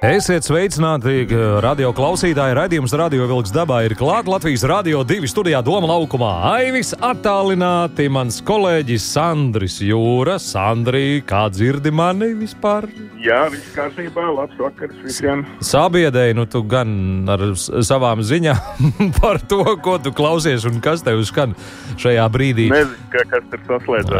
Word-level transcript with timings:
Esiet 0.00 0.46
sveicināti, 0.48 1.26
radio 1.60 1.90
klausītāji. 1.92 2.54
Radījums 2.56 2.94
Radio 2.96 3.26
Vilks 3.28 3.50
dabā 3.52 3.82
ir 3.84 3.92
klāts 4.00 4.30
Latvijas 4.32 4.62
Rādio 4.64 5.02
2 5.04 5.28
studijā 5.28 5.60
Doma 5.60 5.90
laukumā. 5.90 6.30
Aivis 6.54 6.94
attālināti 6.96 8.08
mans 8.08 8.38
kolēģis 8.40 9.10
Sandris 9.12 9.76
Jūra. 9.84 10.38
Sandrī, 10.40 11.20
kā 11.20 11.42
dzirdi 11.52 11.92
mani 11.92 12.30
vispār? 12.38 12.88
Jā, 13.20 13.42
viss 13.52 13.74
kārtībā. 13.76 14.24
Labs 14.32 14.56
vakars 14.56 14.96
visiem. 15.04 15.42
Sabiedēji, 15.68 16.38
nu 16.38 16.46
tu 16.48 16.62
gan 16.64 17.28
ar 17.28 17.44
savām 17.60 18.24
ziņām 18.24 18.88
par 19.20 19.42
to, 19.52 19.60
ko 19.84 19.98
tu 20.00 20.14
klausies 20.16 20.64
un 20.64 20.80
kas 20.80 21.04
tev 21.04 21.20
skan 21.28 21.52
šajā 22.00 22.24
brīdī. 22.32 22.70
Nezinu, 22.72 22.96
ka, 23.12 23.26
kas 23.34 23.52
tur 23.52 23.64
saslēdzās. 23.68 24.16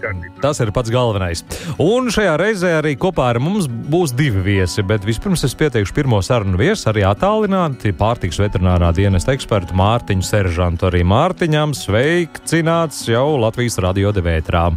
Kārtībā. 0.00 0.32
Tas 0.40 0.64
ir 0.64 0.72
pats 0.72 0.96
galvenais. 0.96 1.44
Un 1.76 2.08
šajā 2.14 2.40
reizē 2.40 2.72
arī 2.78 2.96
kopā 2.96 3.34
ar 3.34 3.42
mums 3.44 3.68
būs 3.68 4.16
divi 4.16 4.40
viesi 4.48 4.80
bet 4.94 5.06
vispirms 5.08 5.42
es 5.42 5.54
pieteikšu 5.58 5.94
pirmo 5.96 6.20
sarunu 6.22 6.58
viesu, 6.60 6.86
arī 6.92 7.02
attālināti 7.08 7.90
pārtiks 7.98 8.38
veterinārā 8.38 8.92
dienesta 8.94 9.32
ekspertu 9.34 9.74
Mārtiņu 9.74 10.22
Seržantu. 10.22 10.86
Arī 10.86 11.00
Mārtiņam 11.10 11.72
sveicināts 11.74 13.00
jau 13.10 13.34
Latvijas 13.42 13.80
radio 13.82 14.12
devētrā. 14.14 14.68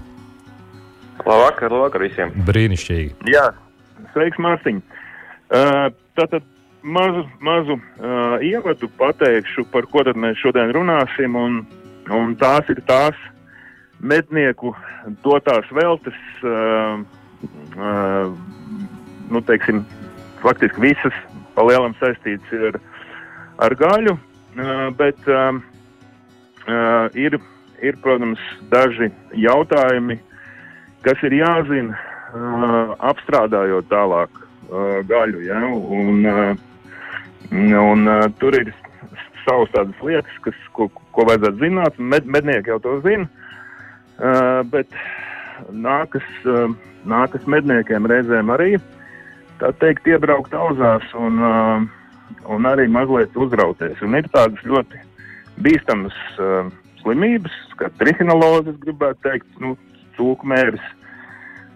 Labvakar, 1.21 1.69
labvakar 1.69 2.05
visiem! 2.07 2.31
Brīnišķīgi! 2.47 3.29
Jā, 3.29 3.51
sveiks 4.15 4.41
Mārtiņ! 4.41 4.79
Uh, 4.81 5.83
tātad 6.17 6.47
mazu, 6.81 7.27
mazu 7.45 7.77
uh, 7.77 8.41
ievadu 8.41 8.89
pateikšu, 8.97 9.67
par 9.69 9.85
ko 9.91 10.01
tad 10.07 10.17
mēs 10.17 10.41
šodien 10.41 10.73
runāsim, 10.73 11.37
un, 11.37 11.61
un 12.09 12.33
tās 12.41 12.73
ir 12.73 12.81
tās 12.89 13.21
mednieku 14.01 14.73
dotās 15.21 15.69
veltes, 15.77 16.17
uh, 16.41 17.05
uh, 17.77 18.33
nu, 19.29 19.45
teiksim, 19.45 19.85
faktiski 20.41 20.81
visas 20.81 21.17
pa 21.55 21.65
lielam 21.65 21.95
saistītas 22.01 22.65
ar, 22.69 22.79
ar 23.65 23.75
gaļu, 23.79 24.15
bet 24.99 25.29
ir, 27.17 27.37
ir, 27.81 27.99
protams, 28.03 28.41
daži 28.71 29.09
jautājumi, 29.37 30.19
kas 31.05 31.21
ir 31.27 31.37
jāzina 31.39 31.97
apstrādājot 33.11 33.87
tālāk 33.91 34.43
gaļu. 35.09 35.45
Ja? 35.47 35.61
Un, 35.65 36.27
un 37.81 38.11
tur 38.41 38.57
ir 38.59 38.73
savas 39.45 39.71
tādas 39.73 40.03
lietas, 40.03 40.41
kas, 40.45 40.57
ko, 40.75 40.89
ko 41.15 41.29
vajadzētu 41.29 41.63
zināt. 41.63 41.97
Med, 41.97 42.27
mednieki 42.27 42.73
jau 42.73 42.81
to 42.83 42.97
zina, 43.05 43.29
bet 44.73 44.91
nākas, 45.71 46.27
nākas 47.07 47.47
medniekiem 47.49 48.09
reizēm 48.11 48.51
arī 48.53 48.75
uh, 48.75 48.96
tā 49.61 49.71
teikt, 49.81 50.07
iebraukt 50.09 50.53
auzās 50.55 51.05
un, 51.17 51.39
uh, 51.41 51.85
un 52.53 52.67
arī 52.69 52.87
mazliet 52.91 53.35
uzrauties. 53.37 53.99
Un 54.05 54.17
ir 54.19 54.29
tādas 54.33 54.61
ļoti 54.67 55.01
bīstamas 55.63 56.17
uh, 56.41 56.69
slimības, 57.01 57.55
kā 57.79 57.89
trihinolozes, 57.99 58.77
gribētu 58.83 59.23
teikt, 59.25 59.49
nu, 59.63 59.75
cūku 60.17 60.49
mēris. 60.49 60.83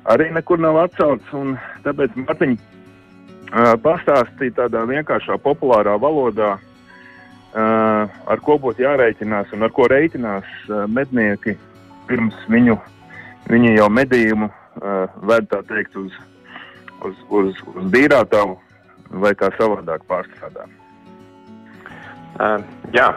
Arī 0.10 0.32
nekur 0.34 0.62
nav 0.62 0.80
atcelts, 0.82 1.28
un 1.38 1.56
tāpēc 1.86 2.16
Mārtiņa 2.18 2.58
uh, 2.58 3.76
pastāstīja 3.84 4.58
tādā 4.64 4.86
vienkāršā, 4.90 5.38
populārā 5.44 5.98
valodā, 6.02 6.56
uh, 6.58 8.22
ar 8.34 8.46
ko 8.46 8.58
būtu 8.62 8.86
jārēķinās 8.86 9.54
un 9.56 9.68
ar 9.68 9.76
ko 9.76 9.90
reiķinās 9.92 10.50
uh, 10.70 10.88
mednieki 10.90 11.58
pirms 12.10 12.38
viņu, 12.50 12.80
viņu 13.52 13.78
jau 13.78 13.90
medījumu 13.94 14.50
uh, 14.50 15.22
ved 15.30 15.50
tā 15.54 15.62
teikt 15.70 15.98
uz 16.02 16.18
uz, 17.08 17.18
uz, 17.30 17.58
uz 17.76 17.90
dīrātavu 17.94 18.58
vai 19.22 19.34
kā 19.38 19.52
savādāk 19.58 20.06
pārstrādā. 20.10 20.68
Uh, 22.40 22.62
jā, 22.96 23.10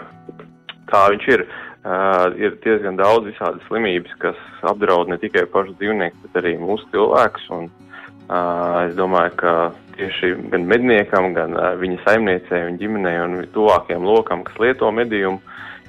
tā 0.90 1.06
viņš 1.14 1.30
ir. 1.36 1.46
Uh, 1.84 2.32
ir 2.40 2.54
diezgan 2.64 2.96
daudz 2.96 3.26
visādas 3.28 3.60
slimības, 3.68 4.12
kas 4.16 4.38
apdraud 4.64 5.10
ne 5.12 5.18
tikai 5.20 5.42
pašu 5.52 5.74
dzīvnieku, 5.76 6.16
bet 6.22 6.38
arī 6.40 6.54
mūsu 6.56 6.86
cilvēkus. 6.94 7.50
Un, 7.52 7.66
uh, 7.68 8.86
es 8.86 8.94
domāju, 8.96 9.34
ka 9.42 9.52
tieši 9.98 10.30
gan 10.54 10.64
medniekam, 10.70 11.34
gan 11.36 11.52
uh, 11.52 11.74
viņa 11.76 11.98
saimniecei, 12.06 12.62
viņa 12.70 12.80
ģimenei 12.80 13.18
un 13.26 13.36
tuvākajam 13.52 14.08
lokam, 14.08 14.46
kas 14.48 14.56
lieto 14.64 14.88
medījumu, 14.96 15.42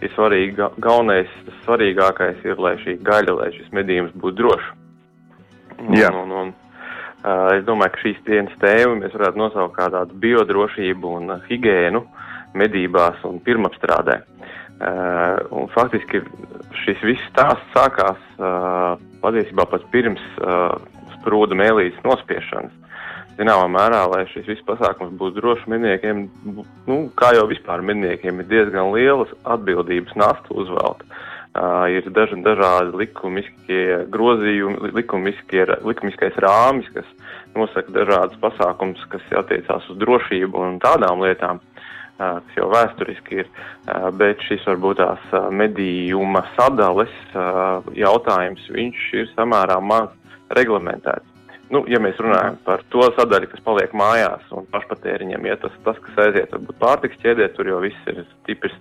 ir 0.03 0.11
svarīgi, 0.17 0.67
galvenais, 0.83 1.31
tas 1.47 1.63
svarīgākais 1.63 2.43
ir, 2.43 2.59
lai 2.59 2.75
šī 2.83 2.99
gaļa, 3.07 3.39
lai 3.39 3.49
šis 3.55 3.71
medījums 3.79 4.19
būtu 4.19 4.41
drošs. 4.41 4.69
Un, 5.79 5.95
Jā. 5.95 6.11
un, 6.11 6.35
un, 6.41 6.53
Uh, 6.55 6.64
es 7.55 7.65
domāju, 7.65 7.93
ka 7.95 8.03
šīs 8.03 8.21
dienas 8.27 8.55
tēmu 8.61 8.99
mēs 9.01 9.15
varētu 9.15 9.39
nosaukt 9.41 9.75
kā 9.77 9.89
tādu 9.93 10.17
biodrošību 10.21 11.13
un 11.19 11.35
uh, 11.35 11.43
higiēnu 11.49 12.03
medībās 12.55 13.23
un 13.27 13.41
pirmapstrādē. 13.45 14.21
Uh, 14.75 15.39
un 15.55 15.69
faktiski 15.71 16.21
šis 16.83 17.03
viss 17.07 17.29
stāsts 17.31 17.71
sākās 17.75 18.19
patiesībā 19.23 19.63
pat 19.71 19.85
pirms 19.93 20.23
sprūda 21.13 21.55
mēlīs 21.55 21.95
nospiešanas. 22.03 22.73
Zināmā 23.39 23.67
mērā, 23.71 24.01
lai 24.11 24.25
šis 24.31 24.45
viss 24.47 24.65
pasākums 24.67 25.15
būtu 25.19 25.39
drošs 25.39 25.65
medniekiem, 25.71 26.25
nu, 26.87 26.97
kā 27.19 27.33
jau 27.35 27.47
vispār 27.49 27.83
medniekiem, 27.83 28.43
ir 28.43 28.51
diezgan 28.51 28.91
lielas 28.93 29.31
atbildības 29.55 30.15
nasta 30.19 30.55
uzvelta. 30.55 31.07
Uh, 31.55 31.87
ir 31.87 32.07
daži 32.11 32.35
dažādi 32.43 32.97
likumiskie 32.99 33.83
grozījumi, 34.11 34.91
likumiskie, 34.95 35.63
likumiskais 35.87 36.35
rāmis, 36.43 36.89
kas 36.91 37.07
nosaka 37.57 37.91
dažādas 37.95 38.37
pasākums, 38.41 39.01
kas 39.11 39.23
attiecās 39.39 39.87
uz 39.91 39.99
drošību 40.01 40.61
un 40.61 40.79
tādām 40.83 41.23
lietām, 41.23 41.61
kas 42.17 42.57
jau 42.57 42.69
vēsturiski 42.71 43.41
ir, 43.43 43.51
bet 44.19 44.43
šis 44.47 44.65
varbūt 44.69 45.01
tās 45.01 45.37
medījuma 45.51 46.45
sadales 46.55 47.13
jautājums, 47.97 48.67
viņš 48.71 49.05
ir 49.21 49.31
samērā 49.33 49.79
maz 49.83 50.11
reglamentēts. 50.55 51.31
Nu, 51.73 51.81
ja 51.89 51.97
mēs 51.97 52.19
runājam 52.21 52.59
par 52.63 52.83
to 52.93 53.07
sadaļu, 53.17 53.49
kas 53.49 53.63
paliek 53.65 53.93
mājās 53.97 54.51
un 54.53 54.67
pašpatēriņiem, 54.69 55.47
ja 55.49 55.55
tas, 55.63 55.73
tas 55.83 55.97
kas 56.03 56.19
aiziet 56.27 56.53
varbūt 56.53 56.77
pārtiks 56.81 57.17
ķēdē, 57.23 57.49
tur 57.55 57.71
jau 57.71 57.79
viss 57.81 58.11
ir 58.11 58.21
stiprs 58.43 58.75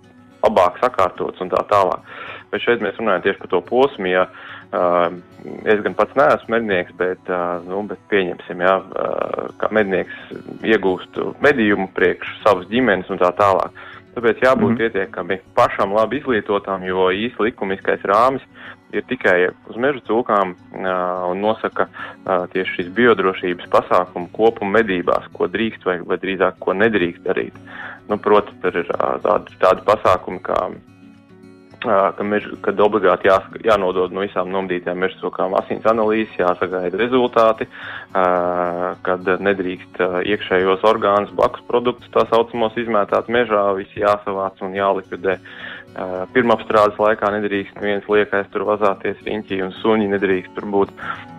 labāk 0.45 0.77
sakārtots 0.83 1.41
un 1.41 1.49
tā 1.49 1.63
tālāk. 1.71 2.05
Bet 2.53 2.61
šeit 2.61 2.85
mēs 2.85 3.01
runājam 3.01 3.25
tieši 3.25 3.41
par 3.41 3.51
to 3.55 3.63
posmu, 3.71 4.11
ja 4.13 4.27
uh, 4.29 4.53
es 5.69 5.83
gan 5.85 5.97
pats 5.99 6.17
neesmu 6.19 6.55
mednieks, 6.57 6.95
bet, 6.99 7.21
uh, 7.31 7.59
nu, 7.69 7.83
bet 7.89 8.01
pieņemsim, 8.13 8.63
ja, 8.65 8.79
uh, 8.81 9.51
kā 9.61 9.71
mednieks 9.75 10.15
iegūst 10.65 11.19
medījumu 11.45 11.91
priekš 11.97 12.39
savas 12.45 12.71
ģimenes 12.73 13.11
un 13.13 13.21
tā 13.23 13.31
tālāk. 13.39 13.75
Tāpēc 14.15 14.45
jābūt 14.45 14.71
mm 14.71 14.75
-hmm. 14.75 14.79
pietiekami 14.79 15.41
pašam 15.55 15.93
labi 15.93 16.21
izglītotām, 16.21 16.85
jo 16.87 17.11
īsti 17.11 17.43
likumiskais 17.49 18.03
rāmis 18.07 18.43
ir 18.93 19.03
tikai 19.11 19.49
uz 19.69 19.77
meža 19.77 20.01
cūkām 20.09 20.55
uh, 20.55 21.31
un 21.31 21.41
nosaka 21.43 21.89
uh, 21.89 22.47
tieši 22.53 22.77
šīs 22.77 22.91
biodrošības 22.95 23.67
pasākumu 23.71 24.31
kopumu 24.33 24.71
medībās, 24.71 25.27
ko 25.33 25.49
drīkst 25.51 25.85
vai, 25.85 25.99
vai 26.07 26.19
drīzāk 26.23 26.59
ko 26.59 26.73
nedrīkst 26.73 27.27
darīt. 27.27 27.55
Nu, 28.09 28.19
proti, 28.19 28.55
tur 28.63 28.77
ir 28.77 28.91
uh, 28.95 29.17
tādi, 29.25 29.57
tādi 29.59 29.87
pasākumi, 29.89 30.43
kā 30.47 30.69
ka 31.85 32.25
mež, 32.27 32.47
kad 32.65 32.81
obligāti 32.81 33.29
jā, 33.29 33.37
jānodod 33.65 34.15
no 34.15 34.25
visām 34.25 34.51
nomdītajām 34.55 35.05
meža 35.05 35.21
cūkām 35.21 35.55
asins 35.59 35.87
analīzes, 35.91 36.35
jāsagaida 36.41 36.99
rezultāti, 37.01 37.69
kad 38.13 39.31
nedrīkst 39.49 40.01
iekšējos 40.33 40.85
orgānus, 40.89 41.35
blakus 41.37 41.65
produktus, 41.69 42.11
tā 42.15 42.27
saucamos 42.31 42.77
izmētāt 42.81 43.31
mežā, 43.33 43.67
visi 43.79 44.03
jāsavāc 44.03 44.65
un 44.65 44.77
jālikvidē. 44.79 45.39
Pirmapstrādes 46.35 46.99
laikā 46.99 47.29
nedrīkst 47.37 47.77
neviens 47.79 48.09
liekais 48.11 48.49
tur 48.51 48.65
vazāties, 48.67 49.21
riņķī 49.29 49.61
un 49.63 49.71
suņi 49.79 50.09
nedrīkst 50.17 50.57
tur 50.57 50.67
būt. 50.73 50.91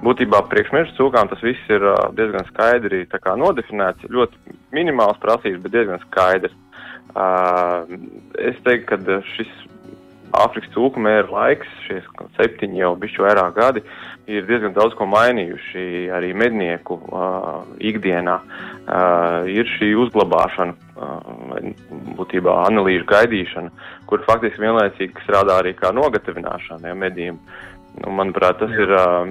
Būtībā 0.05 0.45
priekš 0.47 0.71
meža 0.71 0.95
cūkām 0.95 1.27
tas 1.27 1.43
viss 1.43 1.73
ir 1.73 1.83
diezgan 2.15 2.47
skaidri 2.53 3.03
nodefinēts, 3.41 4.07
ļoti 4.07 4.55
minimāls 4.71 5.19
prasības, 5.19 5.59
bet 5.65 5.75
diezgan 5.75 5.99
skaidrs. 6.07 6.55
Es 8.39 8.55
teiktu, 8.63 8.87
ka 8.87 9.19
šis 9.35 9.51
Āfrikas 10.33 10.71
cūku 10.73 10.99
mēra 10.99 11.29
laiks, 11.31 11.69
šie 11.85 12.01
septiņi 12.35 12.81
jau 12.81 12.95
bišķi 12.99 13.23
vairāk 13.23 13.55
gadi, 13.55 13.83
ir 14.27 14.47
diezgan 14.49 14.73
daudz 14.75 14.95
ko 14.97 15.05
mainījuši 15.09 15.85
arī 16.15 16.31
mednieku 16.37 16.97
uh, 16.97 17.61
ikdienā. 17.79 18.39
Uh, 18.85 19.47
ir 19.49 19.69
šī 19.77 19.91
uzglabāšana, 20.05 20.75
uh, 20.97 21.55
būtībā 22.17 22.57
analīžu 22.65 23.07
gaidīšana, 23.09 23.71
kur 24.09 24.25
faktiski 24.27 24.65
vienlaicīgi 24.65 25.25
strādā 25.25 25.59
arī 25.61 25.75
kā 25.77 25.93
nogatavināšana 25.95 26.91
ja, 26.91 26.97
medījiem. 27.05 27.39
Nu, 28.01 28.11
manuprāt, 28.11 28.59
tas 28.59 28.73
ir 28.75 28.91
uh, 28.91 29.23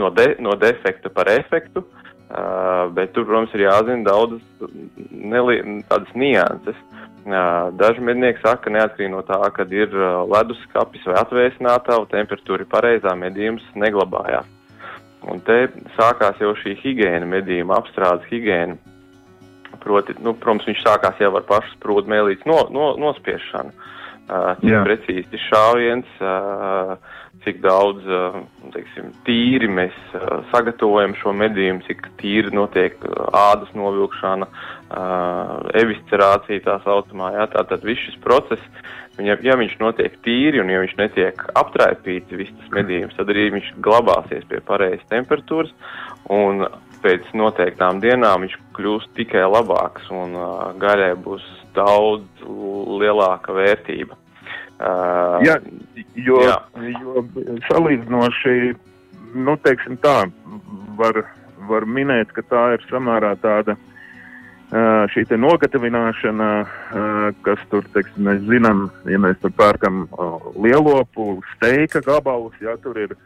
no, 0.00 0.12
de, 0.16 0.30
no 0.40 0.54
defekta 0.58 1.12
par 1.12 1.28
efektu, 1.32 1.84
uh, 1.84 2.86
bet 2.94 3.12
tur, 3.12 3.26
protams, 3.28 3.52
ir 3.58 3.66
jāzina 3.66 4.06
daudzas 4.06 4.44
tādas 5.90 6.14
nianses. 6.14 6.78
Daži 7.28 8.04
mednieki 8.04 8.40
saka, 8.40 8.64
ka 8.64 8.72
neatkarīgi 8.72 9.12
no 9.12 9.22
tā, 9.26 9.40
kad 9.56 9.72
ir 9.74 9.92
leduskapis 10.32 11.04
vai 11.08 11.18
atvēsinātā, 11.20 11.98
temperatūra 12.12 12.64
ir 12.64 12.70
pareizā, 12.72 13.12
medījums 13.18 13.66
neglabājās. 13.76 14.48
Un 15.28 15.42
te 15.44 15.66
sākās 15.96 16.38
jau 16.40 16.54
šī 16.60 16.76
higiēna, 16.78 17.26
medījuma 17.28 17.80
apstrādes 17.80 18.28
higiēna. 18.30 18.78
Proti, 19.82 20.14
nu, 20.24 20.32
protams, 20.38 20.66
viņš 20.68 20.80
sākās 20.84 21.20
jau 21.20 21.32
ar 21.36 21.44
pašu 21.48 21.74
sprūdu 21.76 22.10
mēlītes 22.10 22.46
no, 22.48 22.62
no, 22.74 22.92
nospiešanu. 23.00 23.74
Cik 24.28 24.74
precīzi 24.84 25.40
šāviens, 25.48 26.08
cik 27.44 27.60
daudz 27.64 28.04
teiksim, 28.74 29.12
tīri 29.26 29.68
mēs 29.70 29.96
sagatavojam 30.52 31.14
šo 31.18 31.32
medījumu, 31.36 31.84
cik 31.86 32.08
tīri 32.20 32.52
notiek 32.54 32.96
ādas 33.36 33.70
novilkšana, 33.78 34.48
eviscerācija 35.78 36.64
tā 36.66 36.78
saucamā. 36.84 37.32
Jā, 37.36 37.48
tātad 37.54 37.86
viss 37.86 38.06
šis 38.08 38.18
process, 38.24 38.82
ja, 39.22 39.38
ja 39.44 39.56
viņš 39.60 39.78
notiek 39.82 40.18
tīri 40.26 40.62
un 40.62 40.72
ja 40.72 40.82
viņš 40.84 40.96
netiek 41.00 41.46
aptraipīts, 41.58 42.36
viss 42.40 42.54
tas 42.60 42.74
medījums, 42.80 43.16
tad 43.18 43.32
arī 43.34 43.48
viņš 43.56 43.72
glabāsies 43.84 44.46
pie 44.50 44.62
pareizas 44.64 45.08
temperatūras 45.12 45.74
un 46.34 46.66
pēc 47.02 47.28
noteiktām 47.38 48.00
dienām 48.02 48.44
viņš 48.44 48.56
kļūst 48.76 49.14
tikai 49.18 49.44
labāks 49.46 50.08
un 50.14 50.34
gaļai 50.82 51.12
būs 51.22 51.44
daudz 51.76 52.46
lielāka 53.00 53.54
vērtība. 53.54 54.18
Uh, 54.78 55.40
jā, 55.42 55.56
jo, 56.14 56.38
jā. 56.46 56.54
jo 57.00 57.24
salīdzinoši, 57.66 58.76
nu, 59.34 59.56
teiksim 59.64 59.96
tā, 59.98 60.20
var, 61.00 61.24
var 61.66 61.86
minēt, 61.86 62.30
ka 62.36 62.44
tā 62.46 62.60
ir 62.76 62.84
samērā 62.86 63.32
tāda 63.42 63.74
uh, 63.74 65.02
šī 65.10 65.24
te 65.32 65.38
nogatavināšana, 65.42 66.50
uh, 66.62 67.24
kas 67.42 67.64
tur, 67.72 67.88
teiksim, 67.96 68.28
mēs 68.28 68.44
zinām, 68.46 68.84
ja 69.10 69.18
mēs 69.18 69.40
tur 69.42 69.50
pērkam 69.58 70.04
lielopu, 70.54 71.40
steika 71.56 72.04
gabalus, 72.06 72.54
jā, 72.62 72.76
tur 72.84 73.02
ir 73.02 73.16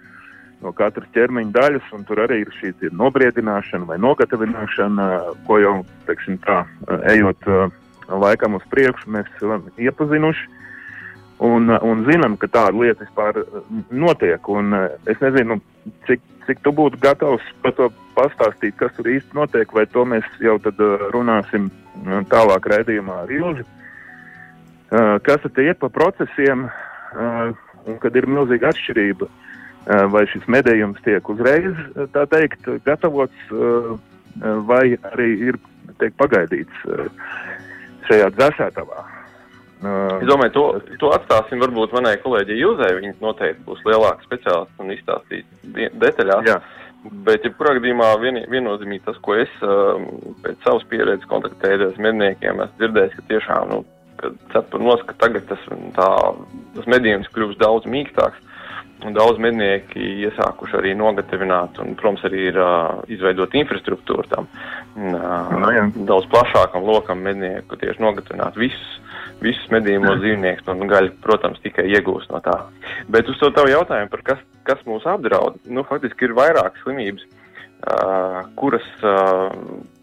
no 0.64 0.72
katras 0.72 1.12
ķermeņa 1.12 1.52
daļas, 1.52 1.93
un 1.93 2.08
tur 2.08 2.25
arī 2.25 2.46
ir 2.46 2.56
šī 2.62 2.72
nobriedināšana 2.96 3.90
vai 3.93 4.00
nogatavināšana, 4.00 5.10
ko 5.44 5.60
jau, 5.60 5.76
teiksim 6.08 6.40
tā, 6.49 6.62
ejot 7.12 7.44
laikam 8.08 8.56
uz 8.56 8.64
priekšu, 8.72 9.12
mēs 9.12 9.28
esam 9.37 9.69
iepazinuši 9.76 10.62
un, 11.42 11.70
un 11.82 12.04
zinām, 12.06 12.36
ka 12.40 12.48
tāda 12.50 12.76
lieta 12.78 13.04
vispār 13.04 13.42
uh, 13.42 13.62
notiek. 13.90 14.48
Un, 14.52 14.74
uh, 14.76 14.88
es 15.10 15.20
nezinu, 15.22 15.58
cik, 16.08 16.22
cik 16.46 16.62
tu 16.64 16.72
būtu 16.76 17.00
gatavs 17.02 17.46
par 17.64 17.74
to 17.78 17.90
pastāstīt, 18.16 18.76
kas 18.80 18.94
tur 18.96 19.10
īsti 19.10 19.36
notiek, 19.36 19.72
vai 19.74 19.86
to 19.90 20.04
mēs 20.08 20.26
jau 20.42 20.58
tad 20.62 20.80
runāsim 21.14 21.70
tālāk 22.32 22.66
redzījumā 22.72 23.22
ar 23.24 23.30
Ilzi. 23.32 23.64
Kas 25.24 25.40
tad 25.44 25.60
iet 25.62 25.78
pa 25.80 25.88
procesiem, 25.88 26.66
un 27.86 27.98
kad 28.02 28.16
ir 28.18 28.28
milzīga 28.28 28.72
atšķirība, 28.72 29.28
vai 30.12 30.24
šis 30.28 30.44
medījums 30.52 31.00
tiek 31.06 31.30
uzreiz, 31.32 31.78
tā 32.12 32.26
teikt, 32.28 32.68
gatavots, 32.84 33.48
vai 34.68 34.84
arī 35.14 35.30
ir, 35.48 35.60
teikt, 36.02 36.18
pagaidīts 36.20 36.84
šajā 38.10 38.28
dzēsētavā. 38.36 39.06
Es 39.82 40.29
domāju, 40.31 40.52
to, 40.55 40.64
to 41.00 41.11
atstāsim 41.17 41.62
varbūt 41.62 41.94
manai 41.96 42.14
kolēģei 42.23 42.61
Jūzai. 42.61 42.93
Viņa 42.99 43.17
noteikti 43.23 43.64
būs 43.67 43.82
lielāka 43.88 44.23
speciālista 44.29 44.84
un 44.84 44.93
izstāstīs 44.94 45.49
detaļās. 45.99 46.46
Jā. 46.46 46.61
Bet, 47.26 47.43
ja 47.43 47.50
kurā 47.58 47.75
gadījumā 47.81 48.12
vien, 48.23 48.38
viennozīmīgi 48.50 49.02
tas, 49.08 49.19
ko 49.26 49.34
es 49.43 49.50
pēc 50.44 50.61
savas 50.62 50.84
pieredzes 50.90 51.26
kontaktējos 51.31 51.99
medniekiem, 51.99 52.62
esmu 52.62 52.79
dzirdējis, 52.79 53.17
ka 53.19 53.25
tiešām, 53.32 53.73
nu, 53.73 53.81
kad 54.20 54.37
cepur 54.52 54.84
nos, 54.87 55.02
ka 55.08 55.17
tagad 55.19 55.49
tas, 55.50 55.64
tā, 55.96 56.08
tas 56.76 56.87
medījums 56.94 57.31
kļūst 57.35 57.58
daudz 57.58 57.90
mīkstāks. 57.90 58.38
Un 59.02 59.16
daudz 59.16 59.40
mednieki 59.43 60.02
iesākuši 60.26 60.76
arī 60.78 60.93
nogatavināt, 60.99 61.81
un, 61.82 61.96
protams, 61.99 62.22
arī 62.28 62.46
ir 62.52 62.58
uh, 62.62 63.00
izveidot 63.10 63.54
infrastruktūru 63.58 64.28
tam 64.31 64.46
uh, 64.46 65.54
no, 65.58 65.72
jā. 65.75 65.88
daudz 66.06 66.28
plašākam 66.31 66.87
lokam 66.87 67.25
mednieku 67.26 67.78
tieši 67.81 68.04
nogatavināt 68.04 68.58
visus 68.60 69.00
visus 69.43 69.69
medījumos 69.75 70.20
dzīvnieks 70.22 70.69
un 70.70 70.87
gaļa, 70.90 71.14
protams, 71.25 71.60
tikai 71.64 71.88
iegūst 71.90 72.32
no 72.32 72.40
tā. 72.44 72.54
Bet 73.12 73.31
uz 73.31 73.38
to 73.40 73.50
tavu 73.54 73.72
jautājumu 73.72 74.12
par 74.12 74.25
kas, 74.31 74.43
kas 74.69 74.82
mūs 74.88 75.06
apdraud, 75.08 75.58
nu, 75.66 75.84
faktiski 75.88 76.28
ir 76.28 76.37
vairākas 76.38 76.84
slimības, 76.84 77.26
uh, 77.26 78.38
kuras, 78.58 78.87
uh, 79.02 79.50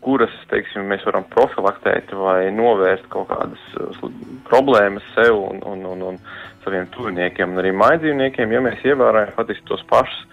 kuras, 0.03 0.33
teiksim, 0.51 0.87
mēs 0.89 1.03
varam 1.07 1.25
profilaktēt 1.33 2.13
vai 2.15 2.49
novērst 2.55 3.09
kaut 3.13 3.29
kādas 3.31 3.63
uh, 3.79 4.11
problēmas 4.49 5.05
sev 5.15 5.37
un, 5.37 5.63
un, 5.67 5.85
un, 5.93 6.05
un 6.11 6.21
saviem 6.63 6.87
tuviniekiem 6.93 7.53
un 7.53 7.61
arī 7.61 7.73
maidzīvniekiem, 7.75 8.53
ja 8.55 8.63
mēs 8.63 8.85
ievērojam 8.85 9.35
faktiski 9.35 9.67
tos 9.69 9.83
pašus 9.89 10.25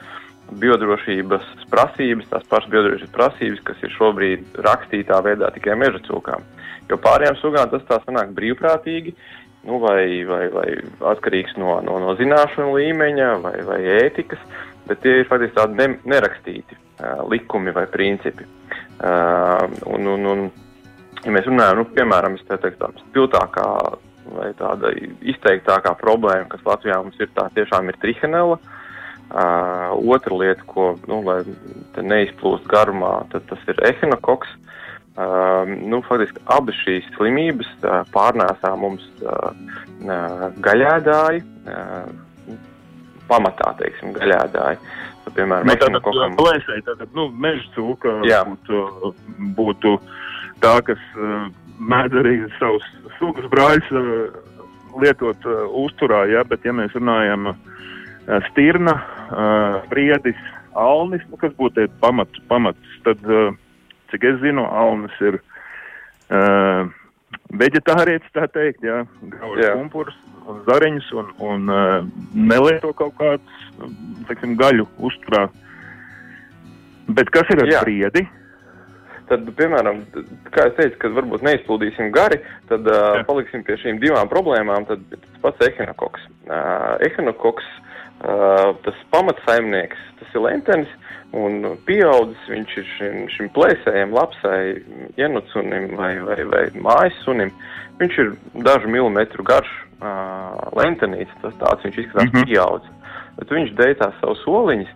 biodrošības 0.62 1.46
prasības, 1.70 2.28
tās 2.30 2.46
pašas 2.50 2.70
biodrošības 2.70 3.14
prasības, 3.14 3.64
kas 3.66 3.82
ir 3.82 3.94
šobrīd 3.96 4.60
rakstītā 4.66 5.18
veidā 5.26 5.50
tikai 5.54 5.74
meža 5.78 6.02
cūkām. 6.06 6.44
Jo 6.90 6.98
pārējām 7.02 7.38
sugām 7.40 7.70
tas 7.72 7.82
tā 7.88 7.98
sanāk 8.04 8.30
brīvprātīgi, 8.36 9.16
nu, 9.66 9.80
vai, 9.82 10.22
vai, 10.28 10.44
vai 10.54 10.68
atkarīgs 11.12 11.56
no, 11.58 11.80
no, 11.82 11.98
no 12.02 12.14
zināšanu 12.18 12.76
līmeņa 12.76 13.30
vai, 13.42 13.56
vai 13.66 13.80
ētikas, 13.98 14.42
bet 14.86 15.02
tie 15.02 15.20
ir 15.20 15.30
faktiski 15.30 15.58
tādi 15.58 15.80
ne, 15.80 15.88
nerakstīti 16.06 16.78
uh, 16.78 17.24
likumi 17.30 17.74
vai 17.74 17.88
principi. 17.90 18.46
Un, 19.04 20.06
un, 20.08 20.26
un, 20.32 20.44
ja 21.24 21.32
mēs 21.34 21.48
runājam, 21.48 21.82
nu, 21.82 21.88
piemēram, 21.96 22.38
teiktu, 22.48 22.78
tā 22.80 22.88
spilgtākā 23.02 23.68
vai 24.32 24.50
tāda 24.58 24.90
izteiktākā 25.22 25.92
problēma, 26.00 26.48
kas 26.50 26.64
Latvijā 26.66 26.98
mums 27.02 27.18
ir, 27.20 27.30
tā 27.36 27.48
tiešām 27.54 27.90
ir 27.92 27.98
trihenela. 28.02 28.58
Uh, 29.26 29.90
otra 30.06 30.36
lieta, 30.38 30.62
ko, 30.70 30.92
nu, 31.10 31.18
neizplūst 31.98 32.68
garumā, 32.70 33.24
tad 33.32 33.42
tas 33.50 33.64
ir 33.66 33.80
ehinokoks. 33.88 34.52
Uh, 35.16 35.64
nu, 35.66 36.02
faktiski 36.06 36.42
abas 36.52 36.76
šīs 36.84 37.08
slimības 37.16 37.68
uh, 37.80 38.02
pārnēsā 38.14 38.70
mums 38.78 39.02
uh, 39.24 39.50
gaļēdāji, 40.62 41.42
uh, 41.66 42.60
pamatā, 43.26 43.72
teiksim, 43.80 44.12
gaļēdāji. 44.14 44.78
Piemēram, 45.34 45.66
nu, 45.66 45.74
tātad, 45.74 46.02
kokam... 46.04 46.34
plēsēji, 46.38 46.84
tātad, 46.86 47.14
nu, 47.16 47.26
meža 47.34 47.64
cūka 47.74 48.12
būtu, 48.22 48.82
būtu 49.58 49.94
tā, 50.62 50.76
kas 50.86 51.02
uh, 51.18 51.48
mēdz 51.82 52.20
arī 52.22 52.34
savus 52.60 52.86
sugas 53.18 53.48
brāļus 53.52 53.90
uh, 53.90 54.36
lietot 55.02 55.48
uh, 55.50 55.64
uzturā, 55.82 56.24
ja, 56.30 56.44
bet 56.46 56.64
ja 56.64 56.74
mēs 56.76 56.94
runājam 56.96 57.54
stirna, 58.48 58.96
priedis, 59.86 60.38
alnis, 60.74 61.22
nu, 61.30 61.38
kas 61.38 61.52
būtu 61.54 61.84
pamats, 62.02 62.40
pamats, 62.50 62.96
tad 63.04 63.20
cik 64.10 64.24
es 64.26 64.40
zinu, 64.42 64.64
Almas 64.66 65.14
ir 65.22 65.38
veģetārietis, 67.54 68.32
tā 68.34 68.48
teikt, 68.50 68.82
jā, 68.82 69.04
pumpurus 69.78 70.18
un 70.24 70.35
zariņus 70.66 71.12
un, 71.18 71.30
un 71.42 71.70
uh, 71.72 72.08
nelieto 72.34 72.92
kaut 72.96 73.14
kādus, 73.18 73.62
teiksim, 74.28 74.56
gaļu 74.60 74.86
uzturā. 75.08 75.46
Bet 77.16 77.30
kas 77.34 77.50
ir 77.54 77.62
ar 77.62 77.70
jā. 77.70 77.82
briedi? 77.86 78.24
Tad, 79.26 79.48
piemēram, 79.58 80.04
kā 80.54 80.68
es 80.68 80.76
teicu, 80.76 81.00
kad 81.02 81.16
varbūt 81.16 81.42
neizpildīsim 81.42 82.12
gari, 82.14 82.38
tad 82.70 82.86
uh, 82.86 83.24
paliksim 83.26 83.64
pie 83.66 83.74
šīm 83.82 83.98
divām 84.02 84.30
problēmām. 84.30 84.86
Tad 84.86 85.02
tas 85.10 85.40
pats 85.42 85.66
ehinokoks. 85.66 86.28
Uh, 86.46 86.94
ehinokoks, 87.08 87.66
uh, 88.22 88.70
tas 88.86 89.02
pamatsaimnieks, 89.10 90.04
tas 90.20 90.36
ir 90.36 90.46
lentenis, 90.46 90.94
Un 91.34 91.64
pieaudzis 91.86 92.44
viņš 92.48 92.74
ir 92.80 92.86
šim, 92.94 93.16
šim 93.34 93.48
plēsējam, 93.54 94.14
lapsai, 94.14 94.76
ienucunim 95.18 95.90
vai, 95.98 96.14
vai, 96.22 96.38
vai 96.48 96.62
mājas 96.78 97.18
sunim. 97.24 97.50
Viņš 98.00 98.18
ir 98.22 98.30
dažu 98.64 98.90
milimetru 98.92 99.44
garš, 99.46 99.72
uh, 99.98 100.54
lentenīts, 100.78 101.34
tas 101.42 101.56
tāds 101.60 101.84
viņš 101.84 101.98
izskatās 102.04 102.30
mm 102.30 102.36
-hmm. 102.36 102.46
pieaudzis. 102.46 102.92
Bet 103.36 103.52
viņš 103.52 103.74
dēļ 103.80 103.94
tās 104.00 104.20
savus 104.20 104.44
soliņus, 104.44 104.92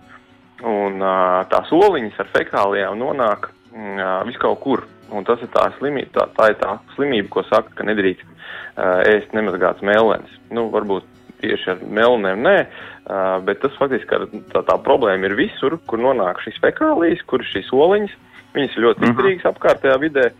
un 0.64 1.02
uh, 1.02 1.40
tās 1.50 1.68
soliņas 1.72 2.20
ar 2.20 2.30
fekālijām 2.36 3.00
nonāk 3.00 3.50
uh, 3.74 4.20
vis 4.28 4.38
kaut 4.40 4.60
kur. 4.64 4.84
Un 5.10 5.26
tas 5.26 5.40
ir 5.42 5.50
tā 5.50 5.66
slimība, 5.78 6.12
tā, 6.14 6.26
tā 6.36 6.52
ir 6.52 6.58
tā 6.60 6.76
slimība, 6.94 7.28
ko 7.34 7.42
saka, 7.48 7.72
ka 7.74 7.86
nedrīkst 7.88 8.26
uh, 8.26 9.00
ēst 9.10 9.34
nemazgāts 9.34 9.82
mēlens. 9.86 10.36
Nu, 10.54 10.68
varbūt 10.70 11.06
tieši 11.40 11.72
ar 11.72 11.82
melnēm 11.82 12.44
nē, 12.44 12.56
uh, 12.60 13.38
bet 13.46 13.62
tas 13.64 13.74
faktiski 13.80 14.20
tā, 14.52 14.62
tā 14.62 14.76
problēma 14.84 15.26
ir 15.26 15.34
visur, 15.38 15.78
kur 15.90 16.02
nonāk 16.02 16.42
šīs 16.44 16.60
fekālijas, 16.62 17.24
kur 17.26 17.44
šīs 17.46 17.72
oliņas. 17.74 18.14
Viņas 18.54 18.76
ir 18.76 18.86
ļoti 18.86 19.02
mhm. 19.02 19.10
izturīgas 19.10 19.44
mm 19.44 19.48
-hmm. 19.48 19.58
apkārtējā 19.58 19.98
vidē, 20.02 20.30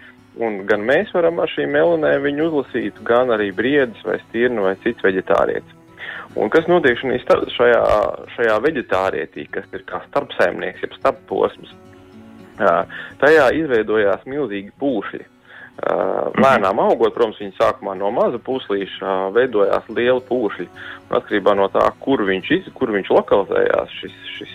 un 0.43 0.63
gan 0.67 0.87
mēs 0.87 1.13
varam 1.15 1.39
ar 1.43 1.51
šīm 1.51 1.75
melnēm 1.75 2.25
viņu 2.27 2.49
uzlasīt, 2.49 3.03
gan 3.07 3.31
arī 3.35 3.51
briedis 3.55 4.03
vai 4.07 4.19
stirnu 4.29 4.67
vai 4.67 4.75
cits 4.83 5.03
veģetārietis. 5.07 5.77
Un 6.39 6.51
kas 6.51 6.67
notiek 6.71 6.99
šajā, 6.99 7.83
šajā 8.37 8.57
veģetārietī, 8.63 9.49
kas 9.51 9.67
ir 9.75 9.83
kā 9.87 9.99
starpsaimnieks, 10.07 10.83
jeb 10.85 10.93
starpposms? 10.99 11.73
Tajā 13.21 13.51
izveidojās 13.57 14.27
milzīgi 14.29 14.73
pūšļi. 14.81 15.27
Lēnām 15.81 16.81
augot, 16.83 17.15
protams, 17.15 17.39
viņi 17.41 17.55
sākumā 17.57 17.95
no 17.97 18.11
maza 18.13 18.37
puslīša 18.45 19.31
veidojās 19.33 19.87
liela 19.89 20.21
pūšļi. 20.29 20.67
Atkarībā 21.17 21.55
no 21.57 21.71
tā, 21.73 21.87
kur 22.05 22.21
viņš, 22.29 22.51
iz, 22.59 22.69
kur 22.77 22.93
viņš 22.93 23.09
lokalizējās, 23.17 23.95
šis, 24.03 24.19
šis 24.35 24.53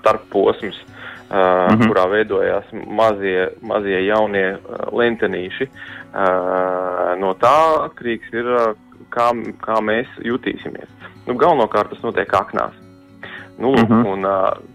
starpposms, 0.00 0.80
uh, 0.82 0.96
mm 1.30 1.76
-hmm. 1.76 1.86
kurā 1.88 2.06
veidojās 2.10 2.72
mazie, 2.72 3.48
mazie 3.62 4.06
jaunie 4.06 4.56
lentenīši, 4.92 5.68
uh, 5.68 7.14
no 7.20 7.34
tā 7.34 7.58
atkarīgs 7.86 8.32
ir, 8.32 8.50
kā, 9.10 9.30
kā 9.62 9.80
mēs 9.80 10.08
jutīsimies. 10.24 10.88
Nu, 11.26 11.34
galvenokārt 11.34 11.90
tas 11.90 12.02
notiek 12.02 12.34
aknās. 12.34 12.74
Nu, 13.58 13.70
uh 13.70 13.80
mhm. 13.80 13.92
-huh. 13.92 14.12
un, 14.12 14.22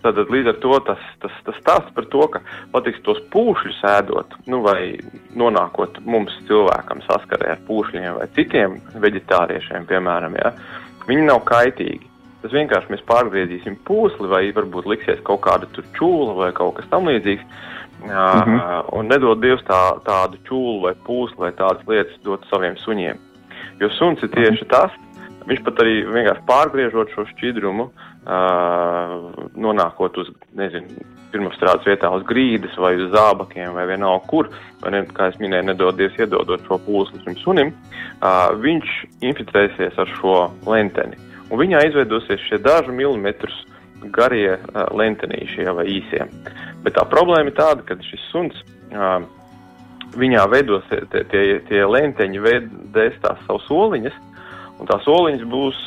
tad, 0.02 0.18
līdz 0.18 0.48
ar 0.48 0.54
to 0.54 0.80
tas, 0.80 0.98
tas, 1.20 1.32
tas 1.46 1.56
stāsts 1.56 1.94
par 1.94 2.06
to, 2.06 2.28
ka 2.28 2.40
patiks 2.72 3.02
tos 3.02 3.20
pūšļus 3.30 3.82
ēdot, 3.98 4.34
nu, 4.46 4.62
vai 4.62 4.98
nonākot 5.36 6.00
mums 6.06 6.34
cilvēkam 6.48 7.02
saskarē 7.06 7.52
ar 7.52 7.60
pūšļiem 7.68 8.18
vai 8.18 8.28
citiem 8.36 8.80
veģetāriešiem, 8.94 9.86
piemēram, 9.86 10.34
ja, 10.36 10.54
viņi 11.08 11.26
nav 11.26 11.44
kaitīgi. 11.46 12.10
Tas 12.42 12.52
vienkārši 12.52 12.90
mēs 12.90 13.04
pārgriezīsim 13.06 13.78
pūsli, 13.86 14.28
vai 14.28 14.52
varbūt 14.52 14.86
liksies 14.86 15.22
kaut 15.24 15.42
kāda 15.42 15.68
čūla 15.94 16.34
vai 16.34 16.52
kaut 16.52 16.74
kas 16.76 16.90
tamlīdzīgs. 16.90 17.46
Uh, 18.02 18.10
uh 18.10 18.48
-huh. 18.48 18.86
Un 18.98 19.08
nedod 19.08 19.42
Dievs 19.42 19.62
tā, 19.62 20.02
tādu 20.02 20.38
čūlu 20.50 20.82
vai 20.82 20.94
pūsli 21.06 21.38
vai 21.38 21.52
tādas 21.52 21.88
lietas 21.88 22.18
dot 22.24 22.42
saviem 22.50 22.76
suņiem. 22.78 23.18
Jo 23.80 23.90
suns 23.90 24.24
ir 24.24 24.30
tieši 24.30 24.66
tas, 24.66 24.92
viņš 25.46 25.64
pat 25.64 25.76
arī 25.80 26.06
vienkārši 26.14 26.46
pārgriežot 26.48 27.10
šo 27.14 27.26
šķidrumu, 27.26 27.84
Uh, 27.84 28.11
nonākot 28.26 30.18
uz, 30.22 30.30
nezinu, 30.58 31.06
pirmapstrādes 31.32 31.88
vietā 31.88 32.10
uz 32.14 32.26
grīdas 32.28 32.76
vai 32.78 32.94
uz 33.00 33.10
zābakiem 33.14 33.74
vai 33.74 33.88
vienalga 33.90 34.28
kur, 34.28 34.50
vai, 34.84 34.92
ne, 34.94 35.02
kā 35.16 35.32
es 35.32 35.40
minēju, 35.42 35.70
nedodies 35.72 36.18
iedodot 36.20 36.64
šo 36.68 36.78
pūsli 36.86 37.24
šim 37.24 37.38
sunim, 37.42 37.74
viņš 38.62 38.94
inficēsies 39.32 39.98
ar 40.02 40.16
šo 40.20 40.38
lenteni. 40.68 41.18
Un 41.52 41.60
viņā 41.60 41.86
izveidosies 41.88 42.44
šie 42.48 42.62
dažu 42.64 42.94
milimetrus 42.96 43.56
garie 44.16 44.56
uh, 44.56 44.86
lentenīši 44.98 45.68
vai 45.78 45.86
īsie. 46.00 46.26
Bet 46.84 46.96
tā 46.98 47.06
problēma 47.10 47.52
ir 47.52 47.58
tāda, 47.58 47.86
ka 47.86 47.98
šis 48.02 48.24
suns, 48.32 48.58
viņā 50.18 50.46
veidos 50.52 50.88
tie, 50.90 51.24
tie, 51.30 51.44
tie 51.68 51.82
lenteņi, 51.86 52.42
veidēs 52.44 53.20
tās 53.24 53.44
savas 53.46 53.68
soliņas, 53.70 54.18
un 54.80 54.90
tās 54.90 55.06
soliņas 55.06 55.46
būs 55.52 55.80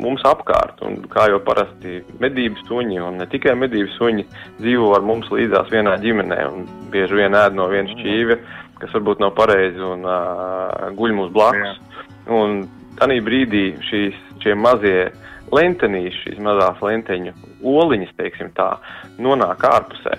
mums 0.00 0.24
apkārt. 0.28 0.80
Un, 0.86 1.00
kā 1.12 1.28
jau 1.30 1.40
parasti 1.44 2.00
medības 2.22 2.64
suņi, 2.68 3.00
un 3.04 3.20
ne 3.20 3.28
tikai 3.30 3.54
medības 3.58 3.96
suņi, 4.00 4.26
dzīvo 4.60 4.92
ar 4.96 5.06
mums 5.06 5.30
līdzās 5.32 5.72
vienā 5.72 5.96
ģimenē 6.02 6.40
un 6.50 6.66
bieži 6.92 7.20
vien 7.20 7.36
ēd 7.38 7.56
no 7.58 7.68
vienas 7.72 7.94
šķīvja, 7.98 8.38
kas 8.82 8.96
varbūt 8.96 9.22
nav 9.22 9.34
pareizi 9.38 9.82
un 9.86 10.06
uh, 10.08 10.88
guļ 10.98 11.16
mums 11.18 11.34
blakus. 11.34 11.78
Un 12.32 12.64
tādā 12.98 13.18
brīdī 13.24 13.72
šīs, 13.88 14.18
šie 14.42 14.56
mazie 14.58 15.12
lentenīši, 15.52 16.26
šīs 16.26 16.42
mazās 16.42 16.80
lenteņu 16.82 17.34
oliņas, 17.62 18.12
teiksim 18.18 18.52
tā, 18.56 18.74
nonāk 19.22 19.64
ārpusē. 19.68 20.18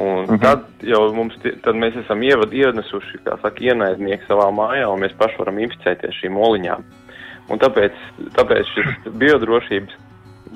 Un 0.00 0.24
mhm. 0.24 0.38
tad 0.40 0.64
jau 0.88 1.02
mums, 1.12 1.34
tad 1.64 1.76
mēs 1.76 1.96
esam 2.00 2.22
ievad, 2.24 2.54
ienesuši, 2.56 3.20
kā 3.26 3.36
saka, 3.42 3.60
ienaidnieki 3.60 4.24
savā 4.28 4.48
mājā, 4.54 4.86
un 4.88 5.02
mēs 5.04 5.16
paši 5.20 5.40
varam 5.42 5.60
inficēties 5.60 6.22
šīm 6.22 6.38
oliņām. 6.40 6.86
Un 7.50 7.60
tāpēc, 7.62 7.98
tāpēc 8.36 8.70
biodrošības, 9.22 9.98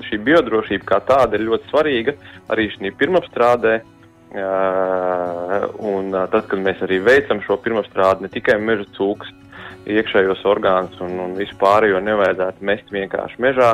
šī 0.07 0.19
biodrošība 0.23 0.87
kā 0.87 1.01
tāda 1.07 1.37
ir 1.37 1.47
ļoti 1.49 1.71
svarīga 1.71 2.15
arī 2.53 2.69
šī 2.75 2.93
pirmapstrādē. 2.99 3.79
Uh, 4.27 5.63
un 5.87 6.11
uh, 6.11 6.25
tad, 6.27 6.49
kad 6.51 6.59
mēs 6.59 6.81
arī 6.83 6.97
veicam 6.99 7.39
šo 7.45 7.55
pirmapstrādi, 7.63 8.25
ne 8.25 8.29
tikai 8.33 8.57
meža 8.59 8.83
cūks, 8.97 9.29
iekšējos 9.87 10.41
orgānus 10.51 10.99
un, 11.03 11.13
un 11.23 11.35
vispār, 11.39 11.87
jo 11.87 12.01
nevajadzētu 12.03 12.67
mest 12.67 12.91
vienkārši 12.91 13.39
mežā, 13.43 13.69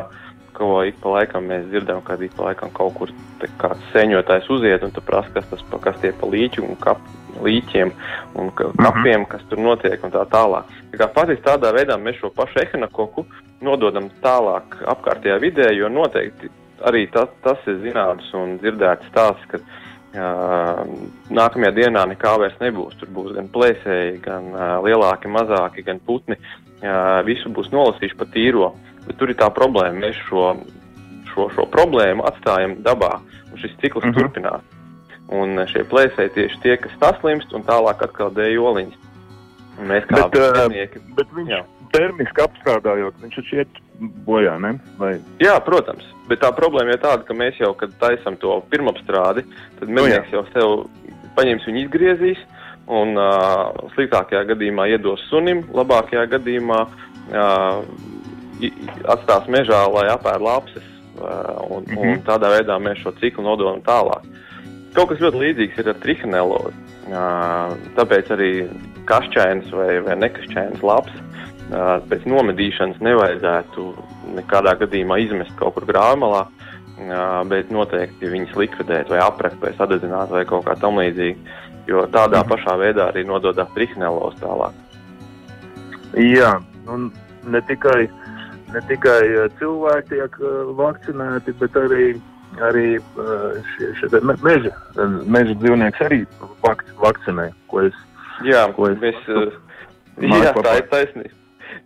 ko 0.53 0.83
ik 0.87 0.99
pa 1.01 1.17
laikam 1.17 1.49
mēs 1.49 1.67
dzirdam, 1.71 2.01
kad 2.05 2.21
ik 2.21 2.35
pa 2.37 2.49
laikam 2.49 2.71
kaut 2.75 2.95
kur 2.97 3.13
kāds 3.61 3.91
sēņotājs 3.93 4.49
uziet 4.53 4.85
un 4.85 4.95
prasa, 5.05 5.31
kas 5.35 5.49
tas 5.51 5.63
kas 5.83 5.99
tie 6.01 6.13
pa 6.19 6.29
līķu 6.29 6.65
un 6.65 6.79
kap, 6.81 7.01
līķiem 7.43 7.93
un 8.35 8.49
mhm. 8.51 8.81
kapiem, 8.81 9.25
kas 9.29 9.45
tur 9.49 9.61
notiek 9.61 10.03
un 10.03 10.13
tā 10.13 10.25
tālāk. 10.31 10.69
Tā 10.91 11.01
kā 11.01 11.09
faktiski 11.15 11.47
tādā 11.47 11.73
veidā 11.75 11.97
mēs 11.97 12.19
šo 12.21 12.29
pašu 12.35 12.61
ehinakoku 12.65 13.25
nododam 13.63 14.09
tālāk 14.23 14.77
apkārtējā 14.93 15.39
vidē, 15.41 15.71
jo 15.77 15.89
noteikti 15.89 16.51
arī 16.83 17.07
tas, 17.11 17.31
tas 17.43 17.59
ir 17.69 17.79
zināms 17.83 18.27
un 18.37 18.57
dzirdēts 18.61 19.07
stāsts, 19.11 19.45
ka 19.51 19.59
uh, 19.59 20.83
nākamajā 21.33 21.73
dienā 21.77 22.05
nekā 22.11 22.35
vairs 22.41 22.57
nebūs. 22.61 22.97
Tur 22.99 23.11
būs 23.15 23.33
gan 23.37 23.49
plēsēji, 23.53 24.19
gan 24.25 24.49
uh, 24.51 24.77
lielāki, 24.85 25.31
mazāki, 25.31 25.85
gan 25.87 26.01
putni. 26.03 26.37
Uh, 26.83 27.21
visu 27.27 27.51
būs 27.55 27.71
nolasījuši 27.71 28.19
pa 28.19 28.27
tīro. 28.33 28.73
Bet 29.07 29.19
tur 29.19 29.33
ir 29.33 29.39
tā 29.39 29.49
problēma. 29.53 30.05
Mēs 30.05 30.19
šo, 30.29 30.53
šo, 31.33 31.49
šo 31.55 31.67
problēmu 31.73 32.25
atstājam 32.29 32.77
dabā, 32.85 33.17
un 33.51 33.61
šis 33.61 33.75
cikls 33.81 34.05
mm 34.05 34.11
-hmm. 34.11 34.19
turpinās. 34.19 34.69
Un 35.33 35.59
šie 35.71 35.85
plēsēji 35.87 36.35
tieši 36.35 36.59
tie, 36.63 36.77
kas 36.77 36.97
saslimst 36.99 37.53
un 37.53 37.63
tālāk 37.63 38.03
atkal 38.03 38.31
dēļ 38.35 38.59
oliņas. 38.59 38.99
Un 39.79 39.87
mēs 39.89 40.05
kā 40.09 40.27
zemnieki. 40.29 40.99
Bet, 40.99 41.09
uh, 41.09 41.15
bet 41.15 41.37
viņš 41.37 41.49
jā. 41.49 41.61
termiski 41.93 42.43
apstrādājot, 42.43 43.21
viņš 43.21 43.35
taču 43.35 43.55
iet 43.55 43.79
bojā, 44.27 44.57
ne? 44.61 44.75
Vai? 44.99 45.15
Jā, 45.41 45.55
protams. 45.65 46.05
Bet 46.29 46.43
tā 46.43 46.51
problēma 46.55 46.93
ir 46.93 47.01
tāda, 47.01 47.23
ka 47.27 47.33
mēs 47.33 47.57
jau, 47.59 47.73
kad 47.77 47.95
taisam 47.99 48.37
to 48.37 48.61
pirmapstrādi, 48.69 49.45
tad 49.79 49.89
mednieks 49.89 50.31
nu, 50.31 50.37
jau 50.37 50.43
sev 50.53 50.75
paņems 51.37 51.65
viņu 51.67 51.81
izgriezīs 51.85 52.43
un 52.91 53.17
uh, 53.17 53.71
sliktākajā 53.95 54.43
gadījumā 54.53 54.89
iedos 54.91 55.23
sunim, 55.29 55.63
labākajā 55.73 56.25
gadījumā 56.35 56.79
uh, 56.83 57.83
atstās 59.13 59.47
mežā, 59.47 59.83
lai 59.93 60.07
apēd 60.13 60.41
lapses. 60.41 60.89
Uh, 61.13 61.77
un, 61.77 61.83
mm 61.85 61.93
-hmm. 61.93 62.11
un 62.11 62.23
tādā 62.25 62.49
veidā 62.49 62.79
mēs 62.81 63.03
šo 63.03 63.11
ciklu 63.19 63.43
nododam 63.43 63.81
tālāk. 63.85 64.23
Kaut 64.93 65.09
kas 65.09 65.19
ļoti 65.21 65.37
līdzīgs 65.41 65.79
ir 65.79 65.89
ar 65.89 65.99
trihanelozi. 66.01 66.77
Tāpēc 67.97 68.31
arī 68.33 68.49
kašķēns 69.05 69.71
vai, 69.71 69.99
vai 70.05 70.15
nekašķēns 70.15 70.83
labs 70.85 71.13
pēc 72.09 72.25
nomedīšanas 72.29 73.01
nevajadzētu 73.01 73.85
nekādā 74.37 74.75
gadījumā 74.83 75.17
izmest 75.23 75.55
kaut 75.57 75.75
kur 75.77 75.87
grāmatā, 75.89 76.45
bet 77.49 77.71
noteikti 77.73 78.29
viņas 78.29 78.55
likvidēt 78.59 79.09
vai 79.09 79.19
aprekt 79.23 79.61
vai 79.61 79.73
sadedzināt 79.77 80.29
vai 80.29 80.45
kaut 80.45 80.65
kā 80.67 80.75
tam 80.79 80.99
līdzīga. 81.01 81.59
Jo 81.87 82.05
tādā 82.07 82.43
mhm. 82.43 82.49
pašā 82.53 82.77
veidā 82.79 83.09
arī 83.09 83.25
nododās 83.27 83.71
trihanelozi 83.75 84.39
tālāk. 84.39 84.77
Jā, 86.15 86.61
un 86.87 87.09
ne 87.49 87.59
tikai, 87.67 88.05
ne 88.73 88.81
tikai 88.89 89.21
cilvēki 89.59 90.15
tiek 90.15 90.37
vakcinēti, 90.77 91.55
bet 91.61 91.77
arī 91.79 92.07
arī 92.61 92.97
šie, 93.73 93.91
šie 93.99 94.21
meža, 94.21 94.73
meža 95.25 95.55
dzīvnieks 95.61 96.03
arī 96.05 96.19
vak, 96.61 96.83
vakcinē, 97.01 97.49
ko 97.71 97.85
es. 97.87 97.95
Jā, 98.45 98.65
ko 98.75 98.89
es, 98.91 98.99
mēs, 99.01 99.17
jā 100.41 100.51
tā 100.57 100.75
ir 100.81 100.91
taisnība. 100.91 101.39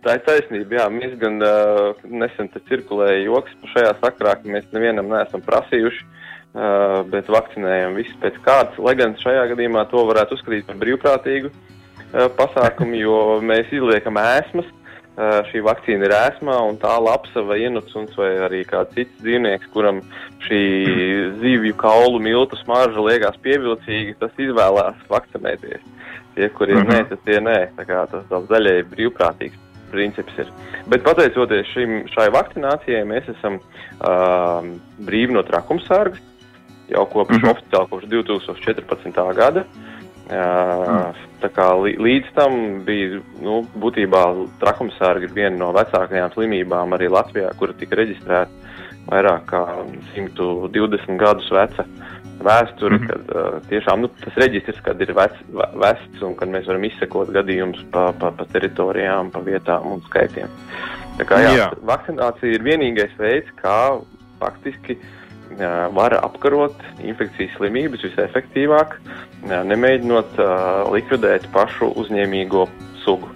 Tā 0.04 0.14
ir 0.18 0.22
taisnība, 0.26 0.78
jā. 0.78 0.86
Mēs 0.92 1.16
gan 1.20 1.40
uh, 1.42 1.98
nesen 2.04 2.50
cirkulēja 2.68 3.24
joks 3.24 3.56
par 3.62 3.74
šajā 3.74 3.94
sakrā, 4.02 4.36
ka 4.38 4.52
mēs 4.52 4.68
nevienam 4.74 5.08
neesam 5.10 5.42
prasījuši, 5.44 6.04
uh, 6.04 7.00
bet 7.10 7.30
vakcinējam 7.32 7.96
visu 7.98 8.14
pēc 8.22 8.38
kārtas, 8.44 8.78
lai 8.84 8.94
gan 8.98 9.16
šajā 9.18 9.48
gadījumā 9.54 9.86
to 9.90 10.04
varētu 10.10 10.38
uzskatīt 10.38 10.68
par 10.68 10.78
brīvprātīgu 10.82 11.50
uh, 11.50 12.28
pasākumu, 12.38 13.00
jo 13.00 13.18
mēs 13.44 13.72
izliekam 13.74 14.20
ēsmas, 14.22 14.68
šī 15.18 15.62
vakcīna 15.66 16.06
ir 16.06 16.14
ēsmā, 16.14 16.56
un 16.70 16.76
tā 16.78 16.92
lapsa 17.02 17.42
vai 17.42 17.58
ienucuns 17.64 18.14
vai 18.18 18.30
arī 18.46 18.62
kāds 18.68 18.94
cits 18.94 19.22
dzīvnieks, 19.22 19.70
kuram 19.74 19.98
šī 20.46 20.62
zivju 21.40 21.74
kaulu 21.80 22.20
miltu 22.22 22.58
smarža 22.60 23.02
liekas 23.02 23.38
pievilcīga, 23.42 24.14
tas 24.20 24.38
izvēlās 24.38 25.00
vakcinēties. 25.10 25.82
Tie, 26.36 26.48
kuriem 26.54 26.84
-hmm. 26.84 26.92
nē, 26.94 27.08
tas 27.08 27.24
tie 27.26 27.40
nē. 27.42 27.58
Tā 27.74 27.84
kā 27.88 28.06
tas 28.10 28.24
tāds 28.30 28.46
daļai 28.46 28.84
brīvprātīgs 28.92 29.58
princips 29.90 30.38
ir. 30.38 30.52
Bet 30.86 31.02
pateicoties 31.02 31.66
šim, 31.72 32.04
šai 32.12 32.28
vakcinācijai, 32.30 33.04
mēs 33.08 33.28
esam 33.32 33.58
uh, 33.58 34.62
brīvi 35.02 35.34
no 35.34 35.42
trakumsargas 35.42 36.22
jau 36.88 37.04
kopš 37.10 37.36
-hmm. 37.36 37.50
oficiāli 37.50 37.88
kopš 37.90 38.04
2014. 38.04 39.34
gada. 39.34 39.64
Tā 40.28 41.48
kā 41.54 41.66
līdz 41.78 42.32
tam 42.36 42.54
bija 42.84 43.20
nu, 43.40 43.62
būtībā 43.80 44.22
trakumsārga 44.60 45.30
viena 45.32 45.56
no 45.56 45.70
vecākajām 45.76 46.34
slimībām 46.34 46.92
arī 46.96 47.08
Latvijā, 47.12 47.52
kura 47.56 47.76
tika 47.78 47.96
reģistrēta 48.00 48.50
vairāk 49.08 49.46
kā 49.48 49.62
120 50.16 51.16
gadus 51.20 51.48
veca 51.54 51.86
vēsture, 52.44 52.98
mm 52.98 53.04
-hmm. 53.04 53.08
kad 53.08 53.30
uh, 53.34 53.68
tiešām 53.70 54.00
nu, 54.00 54.08
tas 54.24 54.36
reģistrs, 54.36 54.82
kad 54.84 55.00
ir 55.00 55.12
vec, 55.14 55.32
vests 55.74 56.22
un 56.22 56.36
kad 56.36 56.48
mēs 56.48 56.66
varam 56.66 56.84
izsekot 56.84 57.32
gadījumus 57.34 57.84
pa, 57.90 58.12
pa, 58.12 58.30
pa 58.30 58.44
teritorijām, 58.52 59.30
pa 59.30 59.40
vietām 59.40 59.86
un 59.92 60.00
skaitiem. 60.00 60.48
Tā 61.18 61.24
kā 61.24 61.40
jā, 61.42 61.56
jā. 61.56 61.70
vakcinācija 61.82 62.52
ir 62.52 62.62
vienīgais 62.62 63.16
veids, 63.18 63.48
kā 63.62 63.98
faktiski 64.38 64.92
uh, 64.92 65.17
var 65.94 66.14
apkarot 66.20 66.76
infekcijas 67.02 67.54
slimības 67.56 68.04
visefektīvāk, 68.06 68.96
nemēģinot 69.48 70.38
likvidēt 70.92 71.48
pašu 71.54 71.92
uzņēmīgo 72.02 72.66
sugu. 73.04 73.30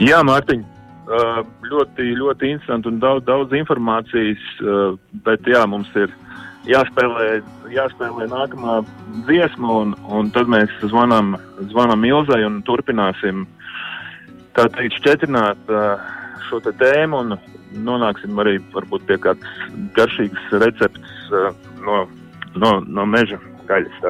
Jā, 0.00 0.22
Mārtiņ, 0.24 0.62
ļoti, 1.68 2.06
ļoti 2.20 2.52
interesanti 2.54 2.90
un 2.90 3.02
daudz, 3.02 3.26
daudz 3.26 3.52
informācijas, 3.56 4.46
bet 5.26 5.46
jā, 5.48 5.64
mums 5.66 5.90
ir 5.98 6.12
jāspēlē, 6.68 7.28
jāspēlē 7.72 8.28
nākamā 8.30 8.80
dziesma, 9.28 9.72
un, 9.82 9.94
un 10.08 10.30
tad 10.34 10.50
mēs 10.52 10.72
zvanām, 10.84 11.36
zvanām 11.72 12.04
Ilzai 12.08 12.42
un 12.46 12.60
turpināsim 12.66 13.46
tā 14.56 14.68
teikt 14.74 14.98
šķetrināt 15.00 15.70
šo 16.48 16.60
te 16.64 16.72
tēmu 16.80 17.22
un 17.24 17.36
nonāksim 17.72 18.38
arī 18.40 18.58
varbūt 18.74 19.04
pie 19.08 19.18
kādas 19.22 19.66
garšīgas 19.96 20.54
receptes 20.64 21.34
no, 21.84 22.06
no, 22.56 22.72
no 22.86 23.06
meža 23.08 23.40
gaļas. 23.68 24.00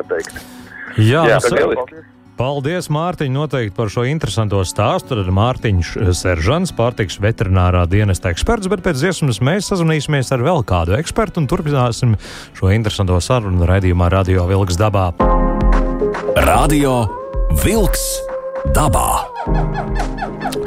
Jā, 0.99 1.25
Jā 1.27 1.43
tas 1.43 1.53
ir. 1.53 2.07
Paldies, 2.39 2.87
Mārtiņ, 2.95 3.33
noteikti 3.35 3.75
par 3.75 3.89
šo 3.91 4.05
interesanto 4.07 4.61
stāstu. 4.63 5.17
Tad 5.19 5.31
Mārtiņš 5.35 5.89
Seržants, 6.15 6.71
pārtiks 6.71 7.19
veterinārā 7.19 7.83
dienesta 7.91 8.31
eksperts, 8.31 8.71
bet 8.71 8.85
pēc 8.85 9.01
dziesmas 9.01 9.41
mēs 9.43 9.73
sazvanīsimies 9.73 10.31
ar 10.37 10.45
vēl 10.47 10.63
kādu 10.69 10.95
ekspertu 11.01 11.43
un 11.43 11.49
turpināsim 11.51 12.15
šo 12.55 12.71
interesanto 12.71 13.19
sarunu 13.25 13.67
raidījumā 13.67 14.13
Radio 14.15 14.47
Vilks 14.51 14.79
dabā. 14.79 15.09
Radio 16.47 17.01
Vilks 17.65 18.07
dabā! 18.77 19.38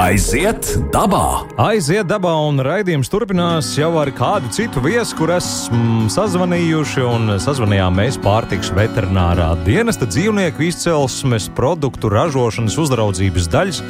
Aiziet 0.02 0.66
dabā! 0.90 1.44
Aiziet 1.62 2.08
dabā, 2.10 2.32
un 2.50 2.58
raidījums 2.66 3.12
turpinās 3.12 3.68
jau 3.78 3.92
ar 4.02 4.10
kādu 4.18 4.50
citu 4.54 4.82
viesu, 4.82 5.14
kur 5.20 5.30
esam 5.36 6.08
sazvanījuši. 6.10 7.04
Sazvanījām 7.44 8.00
mēs 8.00 8.18
pārtiks 8.24 8.72
veterinārā 8.74 9.52
dienesta 9.68 10.10
dzīvnieku 10.10 10.66
izcelsmes 10.72 11.46
produktu 11.54 12.10
ražošanas 12.10 12.80
uzraudzības 12.82 13.52
daļas 13.54 13.84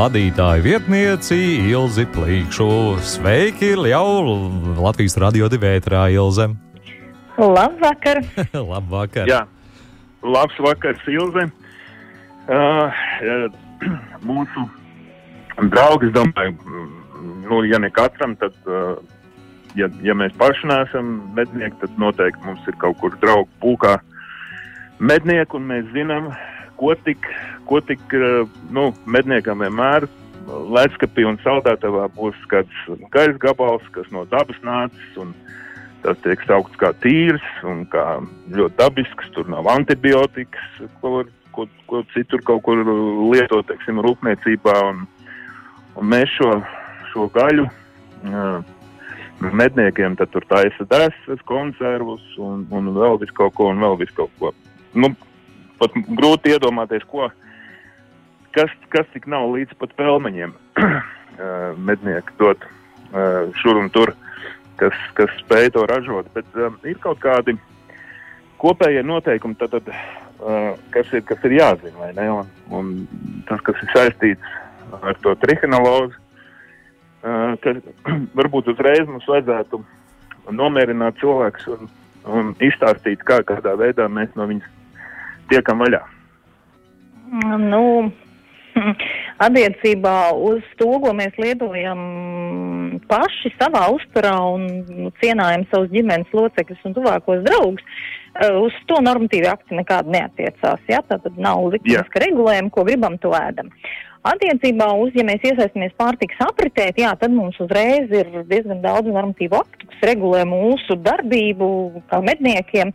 vadītāju 0.00 0.64
vietnieci 0.64 1.38
Ilzi 1.68 2.08
Plīkšu. 2.16 2.70
Sveiki, 3.04 3.74
jau 3.92 4.06
Latvijas 4.80 5.18
radio 5.20 5.52
divētrā 5.52 6.08
Ilze! 6.16 6.54
Labvakar! 7.36 8.24
Labvakar! 8.72 9.28
Jā, 9.28 9.44
labs 10.24 10.56
vakars, 10.62 11.04
Ilze! 11.10 11.50
Uh, 12.50 13.02
mūsu 14.28 14.66
draugi, 15.70 16.10
es 16.10 16.14
domāju, 16.16 16.56
nu, 17.46 17.62
ja 17.68 17.80
ne 17.82 17.90
katram, 17.94 18.36
tad, 18.40 18.56
uh, 18.68 18.96
ja, 19.78 19.90
ja 20.04 20.16
mēs 20.16 20.36
paši 20.40 20.70
neesam 20.70 21.18
mednieki, 21.36 21.78
tad 21.82 21.98
noteikti 22.00 22.46
mums 22.46 22.70
ir 22.70 22.78
kaut 22.82 23.00
kur 23.02 23.16
draugu 23.22 23.50
pūkā 23.64 23.98
mednieki, 25.00 25.58
un 25.58 25.68
mēs 25.72 25.90
zinām, 25.94 26.30
ko 26.80 26.94
tik, 27.04 27.28
ko 27.68 27.82
tik 27.84 28.02
uh, 28.16 28.48
nu, 28.72 28.90
medniekam 29.06 29.64
vienmēr 29.64 30.08
ledskapī 30.48 31.24
un 31.28 31.38
saldētavā 31.44 32.08
būs 32.16 32.38
kāds 32.50 32.84
gaļas 33.14 33.38
gabals, 33.42 33.86
kas 33.94 34.08
no 34.14 34.24
dabas 34.30 34.58
nācis, 34.66 35.10
un 35.20 35.34
tas 36.04 36.18
tiek 36.24 36.40
saukts 36.48 36.78
kā 36.80 36.92
tīrs 37.02 37.44
un 37.68 37.84
kā 37.92 38.04
ļoti 38.56 38.78
dabisks, 38.80 39.30
tur 39.34 39.50
nav 39.52 39.68
antibiotikas, 39.70 40.80
ko, 41.02 41.22
ko, 41.54 41.66
ko 41.90 42.04
citur 42.14 42.42
kaut 42.46 42.62
kur 42.66 42.82
lietot, 43.30 43.66
teiksim, 43.68 44.00
rūpniecībā, 44.04 44.76
un, 44.90 45.06
Un 45.98 46.08
mēs 46.08 46.30
šo, 46.36 46.50
šo 47.10 47.26
gaļu 47.34 47.66
uh, 47.66 48.60
medniekiem 49.52 50.16
tur 50.20 50.46
taisa 50.48 50.86
desas, 50.90 51.42
konservus 51.48 52.22
un, 52.38 52.66
un 52.70 52.92
vēl 52.96 53.18
visu 53.22 53.36
kaut 53.36 53.56
ko, 53.58 53.70
un 53.74 53.82
vēl 53.82 53.98
visu 54.00 54.16
kaut 54.20 54.32
ko. 54.38 54.52
Nu, 54.94 55.12
pat 55.80 55.96
grūti 56.20 56.54
iedomāties, 56.54 57.06
ko, 57.10 57.30
kas, 58.56 58.72
kas 58.94 59.08
tik 59.14 59.26
nav 59.30 59.50
līdz 59.54 59.76
pat 59.80 59.96
pelmeņiem 59.98 60.54
uh, 60.54 61.00
mednieki 61.90 62.38
dot 62.40 62.64
uh, 62.64 63.50
šur 63.60 63.82
un 63.82 63.90
tur, 63.92 64.14
kas, 64.80 64.96
kas 65.18 65.34
spēj 65.42 65.72
to 65.74 65.84
ražot. 65.90 66.30
Bet 66.36 66.46
um, 66.54 66.78
ir 66.86 67.02
kaut 67.02 67.20
kādi 67.24 67.58
kopējie 68.60 69.02
noteikumi, 69.06 69.56
tad, 69.60 69.74
tad, 69.76 69.90
uh, 69.90 70.72
kas, 70.94 71.10
ir, 71.16 71.24
kas 71.28 71.46
ir 71.48 71.56
jāzina? 71.58 72.10
Un, 72.36 72.50
un 72.76 72.90
tas, 73.48 73.62
kas 73.66 73.80
ir 73.84 73.94
saistīts 73.94 74.58
ar 75.00 75.16
to 75.22 75.34
trihinolozi, 75.42 76.16
ka 77.20 77.74
varbūt 78.38 78.70
uzreiz 78.72 79.08
mums 79.08 79.28
vajadzētu 79.28 79.82
nomierināt 80.56 81.20
cilvēkus 81.20 81.68
un, 81.74 81.90
un 82.26 82.54
izstāstīt, 82.64 83.22
kā, 83.26 83.40
kādā 83.46 83.76
veidā 83.78 84.08
mēs 84.10 84.32
no 84.38 84.48
viņas 84.50 84.66
tiekam 85.52 85.84
vaļā. 85.84 86.00
Nu, 87.60 88.10
attiecībā 89.46 90.16
uz 90.34 90.64
to, 90.80 90.90
ko 91.02 91.14
mēs 91.16 91.36
lietojam 91.38 92.00
paši 93.10 93.52
savā 93.56 93.86
uzturā 93.94 94.34
un 94.54 95.10
cienājam 95.22 95.66
savus 95.70 95.92
ģimenes 95.94 96.34
locekļus 96.34 96.86
un 96.88 96.96
tuvākos 96.98 97.42
draugus, 97.46 98.04
uz 98.60 98.76
to 98.90 99.00
normatīvi 99.04 99.48
akti 99.50 99.78
nekādi 99.78 100.14
neatiecās. 100.16 100.84
Ja? 100.90 101.02
Tā 101.06 101.18
tad 101.22 101.38
nav 101.38 101.66
likuma 101.74 102.22
regulējuma, 102.24 102.72
ko 102.74 102.86
gribam, 102.88 103.18
to 103.22 103.34
ēdam. 103.36 103.72
Attiecībā 104.20 104.90
uz, 105.00 105.14
ja 105.16 105.24
mēs 105.24 105.44
iesaistamies 105.48 105.94
pārtiks 105.96 106.40
apritē, 106.44 106.90
jā, 107.00 107.14
tad 107.16 107.32
mums 107.32 107.56
uzreiz 107.62 108.10
ir 108.12 108.28
diezgan 108.50 108.82
daudz 108.84 109.08
normatīvu 109.08 109.56
aktu, 109.56 109.88
kas 109.88 110.02
regulē 110.10 110.42
mūsu 110.48 110.98
darbību 111.00 111.70
kā 112.10 112.20
medniekiem. 112.26 112.92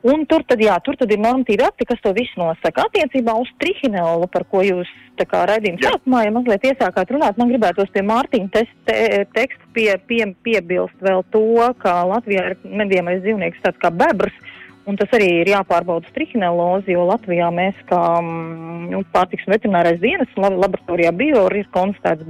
Un 0.00 0.22
tur 0.24 0.40
tad, 0.48 0.62
jā, 0.64 0.78
tur 0.80 0.96
tad 0.96 1.10
ir 1.12 1.20
normatīvi 1.20 1.64
akti, 1.66 1.84
kas 1.88 2.00
to 2.00 2.14
visu 2.16 2.40
nosaka. 2.40 2.86
Attiecībā 2.88 3.34
uz 3.36 3.50
trihinelu, 3.60 4.28
par 4.32 4.46
ko 4.48 4.62
jūs 4.64 4.88
kā 5.28 5.42
raidījuma 5.44 5.82
sākumā, 5.84 6.22
ja 6.24 6.32
mazliet 6.32 6.62
iesākāt 6.70 7.10
runāt, 7.12 7.36
man 7.36 7.50
gribētos 7.50 7.90
pie 7.92 8.00
Mārtiņa 8.08 8.48
te, 8.54 8.62
te, 8.88 8.96
tekstu 9.34 9.68
pie, 9.76 9.90
pie, 10.08 10.22
piebilst 10.46 11.04
vēl 11.04 11.20
to, 11.34 11.42
ka 11.82 11.98
Latvijā 12.08 12.46
ir 12.48 12.56
medījamais 12.64 13.20
dzīvnieks 13.26 13.60
tāds 13.66 13.82
kā 13.82 13.90
bebrs, 13.92 14.38
Un 14.88 14.96
tas 14.96 15.10
arī 15.12 15.26
ir 15.42 15.50
jāpārbauda 15.52 16.08
trihinelozi, 16.14 16.94
jo 16.94 17.02
Latvijā 17.10 17.50
mēs 17.52 17.76
kā 17.90 18.00
mm, 18.22 18.86
nu, 18.94 19.02
pārtiks 19.12 19.44
un 19.46 19.54
veterinārais 19.54 20.00
dienas 20.00 20.32
laboratorijā 20.40 21.12
bio 21.16 21.44
ir 21.52 21.68
konstatēts 21.74 22.24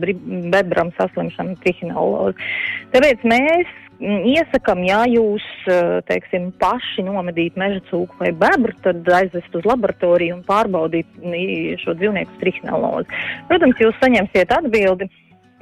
bebram 0.50 0.90
saslimšana 0.98 1.54
trihinelozi. 1.62 2.50
Tāpēc 2.90 3.22
mēs 3.30 3.70
mm, 4.00 4.26
iesakam, 4.34 4.82
ja 4.88 5.04
jūs, 5.08 5.46
eh, 5.70 6.00
teiksim, 6.10 6.50
paši 6.60 7.06
nomedīt 7.06 7.56
meža 7.60 7.84
cūku 7.92 8.18
vai 8.18 8.34
bebru, 8.34 8.74
tad 8.82 9.06
aizvest 9.20 9.54
uz 9.54 9.70
laboratoriju 9.70 10.40
un 10.40 10.44
pārbaudīt 10.50 11.08
mm, 11.22 11.80
šo 11.84 11.94
dzīvnieku 12.02 12.40
trihinelozi. 12.42 13.24
Protams, 13.48 13.86
jūs 13.86 13.98
saņemsiet 14.02 14.58
atbildi, 14.58 15.06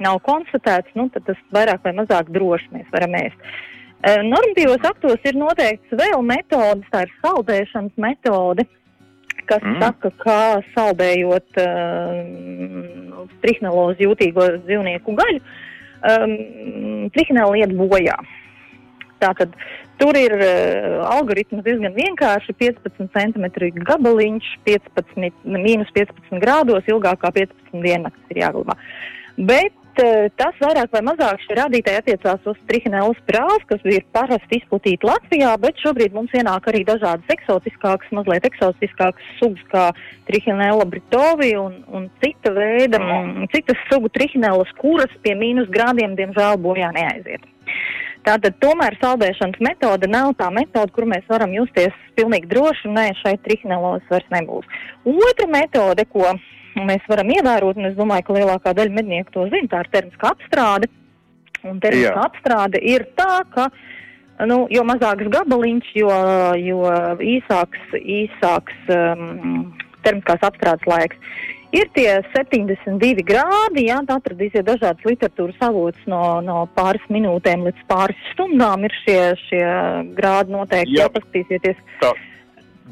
nav 0.01 0.23
konstatēts, 0.25 0.95
nu, 0.97 1.07
tad 1.13 1.27
tas 1.29 1.39
vairāk 1.53 1.85
vai 1.85 1.93
mazāk 2.01 2.31
droši 2.33 2.73
mēs 2.73 2.89
varam 2.95 3.19
ēst. 3.19 3.51
Normatīvos 3.99 4.85
aktos 4.87 5.25
ir 5.27 5.35
noteikts 5.35 5.91
vēl 5.99 6.21
metodas, 6.23 6.87
tā 6.91 7.03
ir 7.03 7.09
saldēšanas 7.19 7.97
metode, 7.99 8.63
kas 9.49 9.63
mm. 9.65 9.79
saka, 9.81 10.11
kā 10.21 10.43
saldējot 10.71 11.59
uh, 11.59 13.25
trihnelozi 13.43 14.07
jūtīgo 14.07 14.45
dzīvnieku 14.67 15.15
gaļu, 15.19 15.41
um, 16.13 16.35
trihnela 17.15 17.59
iet 17.59 17.75
bojā. 17.75 18.15
Tātad 19.19 19.51
tur 19.99 20.15
ir 20.15 20.37
uh, 20.37 21.03
algoritms 21.09 21.65
diezgan 21.65 21.97
vienkārši. 21.97 22.55
15 22.61 23.11
cm 23.17 23.49
gabaliņš, 23.89 24.53
15, 24.69 25.43
mīnus 25.43 25.91
15 25.97 26.39
grādos, 26.39 26.87
ilgāk 26.87 27.19
kā 27.25 27.33
15 27.35 27.83
diennakts 27.83 28.31
ir 28.31 28.45
jāglabā. 28.45 28.79
Bet 29.39 29.75
Eh, 29.99 30.29
tas 30.39 30.55
vairāk 30.61 30.93
vai 30.93 31.01
mazāk 31.03 31.41
šie 31.43 31.55
rādītāji 31.57 31.99
attiecās 31.99 32.45
uz 32.47 32.59
trihinēlas 32.69 33.17
prāvas, 33.27 33.63
kas 33.67 33.81
ir 33.89 34.05
parasti 34.15 34.59
izplatīta 34.61 35.09
Latvijā, 35.09 35.49
bet 35.59 35.81
šobrīd 35.83 36.13
mums 36.15 36.35
ienāk 36.39 36.69
arī 36.71 36.85
dažādas 36.87 37.33
eksotiskākas, 37.33 38.13
mazliet 38.15 38.45
eksotiskākas 38.47 39.33
sugas, 39.41 39.65
kā 39.73 39.85
trihinēla 40.29 40.85
britovi 40.87 41.49
un, 41.59 41.81
un 41.91 42.05
cita 42.23 42.53
veida, 42.55 43.01
mm, 43.01 43.49
citas 43.51 43.81
sugu 43.89 44.11
trihinēlas, 44.15 44.71
kuras 44.79 45.11
pie 45.25 45.33
mīnus 45.35 45.67
grādiem, 45.73 46.15
diemžēl, 46.19 46.61
bojā 46.63 46.93
neaiziet. 46.95 47.43
Tātad 48.23 48.55
tomēr 48.63 48.95
saldēšanas 49.01 49.59
metode 49.63 50.07
nav 50.11 50.31
tā 50.39 50.47
metode, 50.53 50.93
kur 50.95 51.09
mēs 51.11 51.27
varam 51.27 51.51
justies 51.55 51.95
pilnīgi 52.15 52.47
droši, 52.53 52.87
un 52.87 52.95
nē, 53.01 53.09
šeit 53.19 53.43
trihinelos 53.43 54.07
vairs 54.11 54.31
nebūs. 54.31 54.79
Otra 55.07 55.49
metode, 55.51 56.07
ko 56.07 56.29
mēs 56.87 57.05
varam 57.11 57.29
ievērot, 57.35 57.79
un 57.79 57.89
es 57.89 57.97
domāju, 57.97 58.27
ka 58.27 58.37
lielākā 58.37 58.73
daļa 58.77 58.95
mednieku 58.95 59.35
to 59.35 59.45
zina, 59.51 59.69
tā 59.71 59.83
ir 59.85 59.91
termiskā 59.93 60.33
apstrāde. 60.33 60.89
Un 61.67 61.79
termiskā 61.83 62.15
Jā. 62.15 62.25
apstrāde 62.29 62.79
ir 62.87 63.03
tā, 63.19 63.41
ka 63.51 63.67
nu, 64.47 64.61
jo 64.71 64.85
mazāks 64.87 65.27
gabaliņš, 65.33 65.91
jo, 65.99 66.11
jo 66.63 66.83
īsāks, 67.35 67.95
īsāks 67.99 68.91
um, 68.95 69.71
termiskās 70.05 70.45
apstrādes 70.47 70.87
laiks. 70.87 71.19
Ir 71.75 71.85
tie 71.93 72.07
72 72.33 73.21
grādi, 73.27 73.83
jā, 73.91 73.99
tā 74.07 74.15
atradīsiet 74.17 74.65
dažādas 74.65 75.05
literatūras 75.05 75.59
avots 75.67 76.07
no, 76.09 76.39
no 76.41 76.63
pāris 76.73 77.03
minūtēm 77.13 77.67
līdz 77.67 77.83
pāris 77.91 78.23
stundām 78.31 78.87
ir 78.87 78.95
šie, 79.03 79.19
šie 79.43 79.65
grādi 80.17 80.55
noteikti. 80.55 80.97
Jā, 80.97 81.11
paskatīsieties. 81.13 81.83
Tā, 82.01 82.15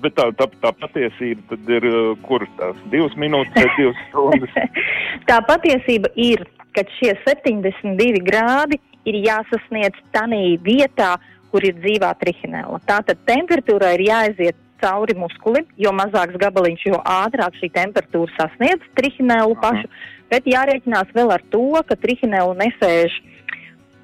bet 0.04 0.16
tā, 0.18 0.28
tā, 0.40 0.48
tā 0.64 0.74
patiesība 0.82 1.44
tad 1.52 1.72
ir, 1.78 1.88
uh, 1.90 2.12
kur 2.28 2.46
tās 2.60 2.78
divas 2.94 3.16
minūtes 3.20 3.56
vai 3.56 3.70
divas 3.78 4.04
stundas. 4.10 4.60
Tā 5.30 5.40
patiesība 5.48 6.12
ir, 6.16 6.46
ka 6.76 6.86
šie 7.00 7.16
72 7.26 8.22
grādi 8.26 8.80
ir 9.08 9.18
jāsasniedz 9.26 9.98
tanī 10.16 10.58
vietā, 10.64 11.16
kur 11.52 11.64
ir 11.66 11.78
dzīvā 11.80 12.12
trihinēla. 12.22 12.80
Tātad 12.88 13.20
temperatūra 13.28 13.94
ir 13.96 14.06
jāaiziet 14.10 14.58
cauri 14.82 15.16
muskulim, 15.18 15.66
jo 15.80 15.94
mazāks 15.96 16.38
gabaliņš, 16.42 16.84
jo 16.92 17.00
ātrāk 17.02 17.56
šī 17.62 17.72
temperatūra 17.76 18.34
sasniedz 18.36 18.86
trihinēlu 19.00 19.58
pašu, 19.64 19.90
bet 20.32 20.48
jārēķinās 20.50 21.14
vēl 21.16 21.34
ar 21.34 21.44
to, 21.54 21.66
ka 21.88 21.98
trihinēlu 22.04 22.54
nesēž 22.60 23.16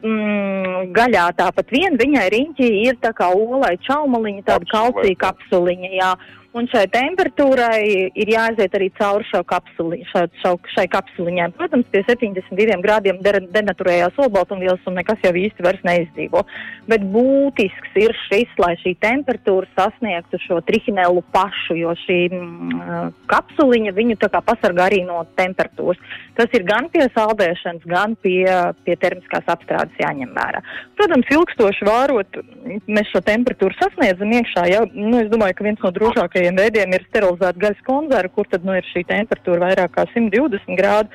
mm, 0.04 0.94
gaļā 0.96 1.26
tāpat 1.40 1.74
vien, 1.74 1.98
viņai 2.00 2.28
riņķī 2.34 2.70
ir 2.84 3.00
tā 3.04 3.14
kā 3.18 3.30
olai 3.34 3.76
čaumaliņa, 3.88 4.46
tāda 4.52 4.72
kalcija 4.72 5.22
kapsuliņa, 5.26 5.92
jā. 5.98 6.14
Un 6.54 6.68
šai 6.70 6.84
temperatūrai 6.94 8.12
ir 8.14 8.30
jāaiziet 8.30 8.76
arī 8.78 8.92
cauri 8.94 9.26
šo 9.26 9.40
kapsuli, 9.50 10.04
šai, 10.12 10.28
šai, 10.38 10.52
šai 10.76 10.84
kapsuliņai. 10.94 11.48
Protams, 11.58 11.88
pie 11.90 12.04
72 12.06 12.78
grādiem 12.84 13.18
de- 13.26 13.48
denaturējās 13.56 14.20
olbaltumvielas 14.22 14.86
un 14.86 15.00
nekas 15.00 15.18
jau 15.26 15.32
īsti 15.34 15.66
vairs 15.66 15.82
neizdzīvo. 15.82 16.44
Bet 16.86 17.02
būtisks 17.10 17.98
ir 17.98 18.14
šis, 18.28 18.54
lai 18.62 18.76
šī 18.84 18.94
temperatūra 19.02 19.66
sasniegtu 19.74 20.38
šo 20.44 20.60
trihinelu 20.68 21.24
pašu, 21.34 21.74
jo 21.80 21.96
šī 22.04 22.20
mm, 22.30 23.10
kapsuliņa 23.34 23.96
viņu 23.98 24.20
tā 24.22 24.30
kā 24.30 24.44
pasargā 24.46 24.86
arī 24.92 25.02
no 25.08 25.24
temperatūras. 25.40 25.98
Tas 26.38 26.54
ir 26.54 26.68
gan 26.70 26.92
pie 26.94 27.10
saldēšanas, 27.18 27.90
gan 27.90 28.14
pie, 28.22 28.46
pie 28.86 29.00
termiskās 29.02 29.50
apstrādes 29.50 29.98
jāņem 29.98 30.38
vērā. 30.38 30.62
Protams, 31.02 31.34
ilgstoši 31.34 31.90
vārot, 31.90 32.42
mēs 32.86 33.10
šo 33.10 33.26
temperatūru 33.26 33.74
sasniedzam 33.82 34.38
iekšā. 34.38 34.70
Ja? 34.70 34.86
Nu, 34.94 35.18
es 35.18 35.34
domāju, 35.34 35.58
ka 35.58 35.70
viens 35.72 35.82
no 35.82 35.94
drošākajiem 35.94 36.43
veidiem 36.52 36.94
ir 36.96 37.06
sterilizēta 37.08 37.62
gaļas 37.62 37.82
konzerva, 37.88 38.34
kur 38.36 38.50
tad 38.52 38.66
nu, 38.68 38.76
ir 38.76 38.86
šī 38.92 39.06
temperatūra 39.10 39.70
vairāk 39.70 39.96
kā 39.96 40.06
120 40.12 40.78
grādu 40.80 41.10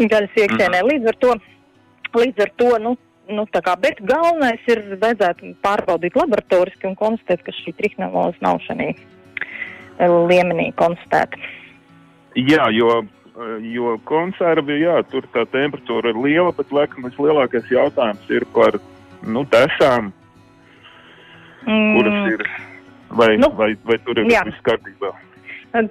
gaļas 0.00 0.42
iekšēnē. 0.44 0.82
Līdz 0.88 1.12
ar 1.12 1.20
to, 1.20 1.34
līdz 2.16 2.44
ar 2.46 2.52
to 2.56 2.70
nu, 2.86 2.96
nu, 3.30 3.46
kā, 3.52 3.76
bet 3.82 4.00
galvenais 4.00 4.64
ir 4.70 4.82
vajadzētu 4.96 5.54
pārbaudīt 5.64 6.16
laboratoriski 6.18 6.88
un 6.88 6.96
konstatēt, 6.98 7.44
ka 7.44 7.54
šī 7.54 7.76
trihneloza 7.78 8.40
nav 8.44 8.62
šajā 8.64 8.94
līmenī 10.00 10.70
konstatēta. 10.80 11.36
Jā, 12.38 12.70
jo, 12.72 13.02
uh, 13.02 13.56
jo 13.60 13.98
konservi, 14.08 14.80
jā, 14.86 15.02
tur 15.12 15.26
tā 15.34 15.44
temperatūra 15.52 16.14
ir 16.14 16.22
liela, 16.24 16.54
bet 16.56 16.72
laikam 16.72 17.04
vislielākais 17.10 17.68
jautājums 17.68 18.32
ir 18.32 18.46
par 18.54 18.80
nu, 19.20 19.44
kuras 21.60 22.14
Mm. 22.14 22.32
ir. 22.32 22.69
Vai, 23.10 23.36
Nu, 23.36 23.50
vai, 23.58 23.74
vai 23.84 23.98
tur 24.04 24.18
ir 24.18 24.30
jā. 24.30 24.44
viss 24.46 24.62
kārtībā? 24.66 25.10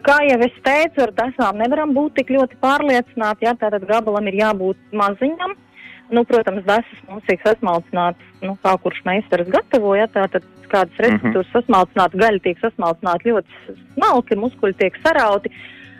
Kā 0.03 0.17
jau 0.27 0.39
es 0.43 0.55
teicu, 0.63 1.01
ar 1.05 1.11
tasām 1.15 1.59
nevaram 1.59 1.93
būt 1.95 2.17
tik 2.19 2.31
ļoti 2.35 2.57
pārliecināti. 2.63 3.47
Jā, 3.47 3.55
tātad 3.59 3.85
gabalam 3.87 4.27
ir 4.27 4.35
jābūt 4.41 4.79
maziņam. 4.91 5.55
Nu, 6.11 6.23
protams, 6.25 6.65
desas 6.65 7.03
mums 7.07 7.23
tiek 7.27 7.41
sasmalcināts, 7.45 8.23
nu, 8.41 8.55
tā 8.63 8.73
kurš 8.81 9.03
meistars 9.05 9.49
gatavo, 9.53 9.93
ja 9.95 10.07
tātad 10.09 10.43
kādas 10.69 10.97
receptūras 10.97 11.45
mm 11.45 11.51
-hmm. 11.51 11.53
sasmalcināta, 11.53 12.21
gaļa 12.23 12.41
tiek 12.43 12.59
sasmalcināta 12.63 13.29
ļoti 13.29 13.75
smalki, 13.93 14.39
muskuļi 14.43 14.77
tiek 14.79 14.97
sarauti. 15.03 15.53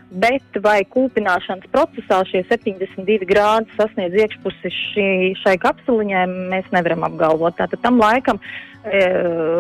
Bet 0.10 0.58
vai 0.66 0.80
kūpināšanas 0.90 1.70
procesā 1.70 2.24
šie 2.26 2.42
72 2.50 3.28
grādi 3.30 3.70
sasniedz 3.78 4.16
iekšpusi 4.18 4.72
šī, 4.74 5.10
šai 5.44 5.54
kapsuliņai, 5.62 6.24
mēs 6.50 6.72
nevaram 6.74 7.06
apgalvot. 7.06 7.54
Tātad 7.60 7.84
tam 7.84 8.02
laikam 8.02 8.40
e, 8.42 9.04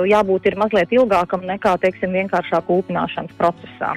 jābūt 0.09 0.49
ir 0.49 0.57
mazliet 0.57 0.95
ilgākam 0.97 1.45
nekā, 1.45 1.75
teiksim, 1.83 2.17
vienkāršā 2.17 2.63
kūpināšanas 2.65 3.37
procesā. 3.37 3.93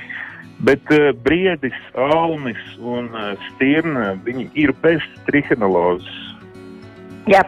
Bet 0.62 0.92
uh, 0.94 1.08
briedis, 1.24 1.74
alnis 1.98 2.60
un 2.78 3.08
uh, 3.10 3.32
stirna, 3.48 4.12
viņi 4.22 4.44
ir 4.62 4.70
bez 4.84 5.02
trihinolozes. 5.26 6.20
Jā, 7.32 7.42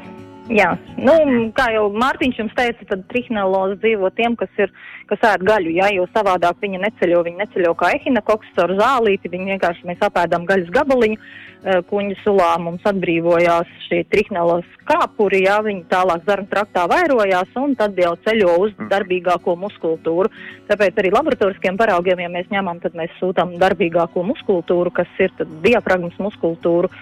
jā. 0.49 0.75
Nu, 1.01 1.15
kā 1.57 1.69
jau 1.75 1.87
Mārtiņš 1.95 2.41
jums 2.41 2.55
teica, 2.57 2.87
tad 2.91 3.05
trihineloze 3.11 3.79
dzīvo 3.83 4.11
tiem, 4.17 4.37
kas, 4.37 4.51
ir, 4.61 4.73
kas 5.11 5.25
ēd 5.33 5.45
gaļu, 5.47 5.73
jā, 5.79 5.89
jo 5.97 6.07
savādāk 6.13 6.61
viņa 6.63 6.83
neceļo, 6.85 7.23
viņa 7.27 7.43
neceļo 7.45 7.73
kā 7.81 7.95
ehinakoks 7.97 8.61
ar 8.65 8.75
zālīti, 8.79 9.33
viņa 9.33 9.55
vienkārši 9.55 9.89
mēs 9.89 10.05
apēdam 10.05 10.47
gaļas 10.49 10.71
gabaliņu, 10.75 11.19
eh, 11.19 11.81
kuņģa 11.91 12.21
sulā 12.23 12.51
mums 12.61 12.85
atbrīvojās 12.91 13.73
šie 13.89 14.03
trihineloze 14.13 14.85
kāpuri, 14.89 15.45
jā, 15.47 15.59
viņi 15.65 15.87
tālāk 15.89 16.25
zarnu 16.29 16.51
traktā 16.53 16.85
vairojās 16.91 17.57
un 17.61 17.75
tad 17.81 17.97
jau 17.99 18.15
ceļo 18.27 18.55
uz 18.67 18.77
darbīgāko 18.93 19.57
muskultūru. 19.57 20.33
Tāpēc 20.69 21.01
arī 21.01 21.13
laboratoriskiem 21.15 21.77
paraugiem, 21.81 22.21
ja 22.21 22.31
mēs 22.33 22.53
ņemam, 22.53 22.81
tad 22.85 22.97
mēs 22.99 23.13
sūtām 23.21 23.57
darbīgāko 23.61 24.25
muskultūru, 24.25 24.93
kas 24.93 25.09
ir 25.19 25.33
tad 25.39 25.49
diafragmas 25.65 26.17
muskultūru, 26.21 26.93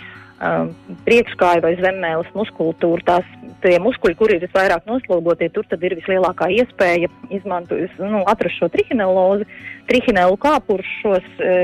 um, 0.42 0.72
priekškāju 1.06 1.62
vai 1.64 1.72
zemmēles 1.80 2.30
muskultūru. 2.36 3.02
Tās 3.06 3.26
tie 3.62 3.76
muskuļi, 3.82 4.16
kur 4.18 4.32
ir 4.34 4.42
visvairāk 4.42 4.86
noslogotie, 4.90 5.48
tur 5.54 5.66
tad 5.70 5.82
ir 5.86 5.94
vislielākā 6.00 6.48
iespēja 6.58 7.10
izmantot, 7.34 7.94
nu, 8.02 8.22
atrast 8.30 8.58
šo 8.58 8.68
trihinelozi, 8.72 9.46
trihinelu 9.90 10.36
kāpurus 10.42 10.90
šos. 11.00 11.28
E, 11.38 11.54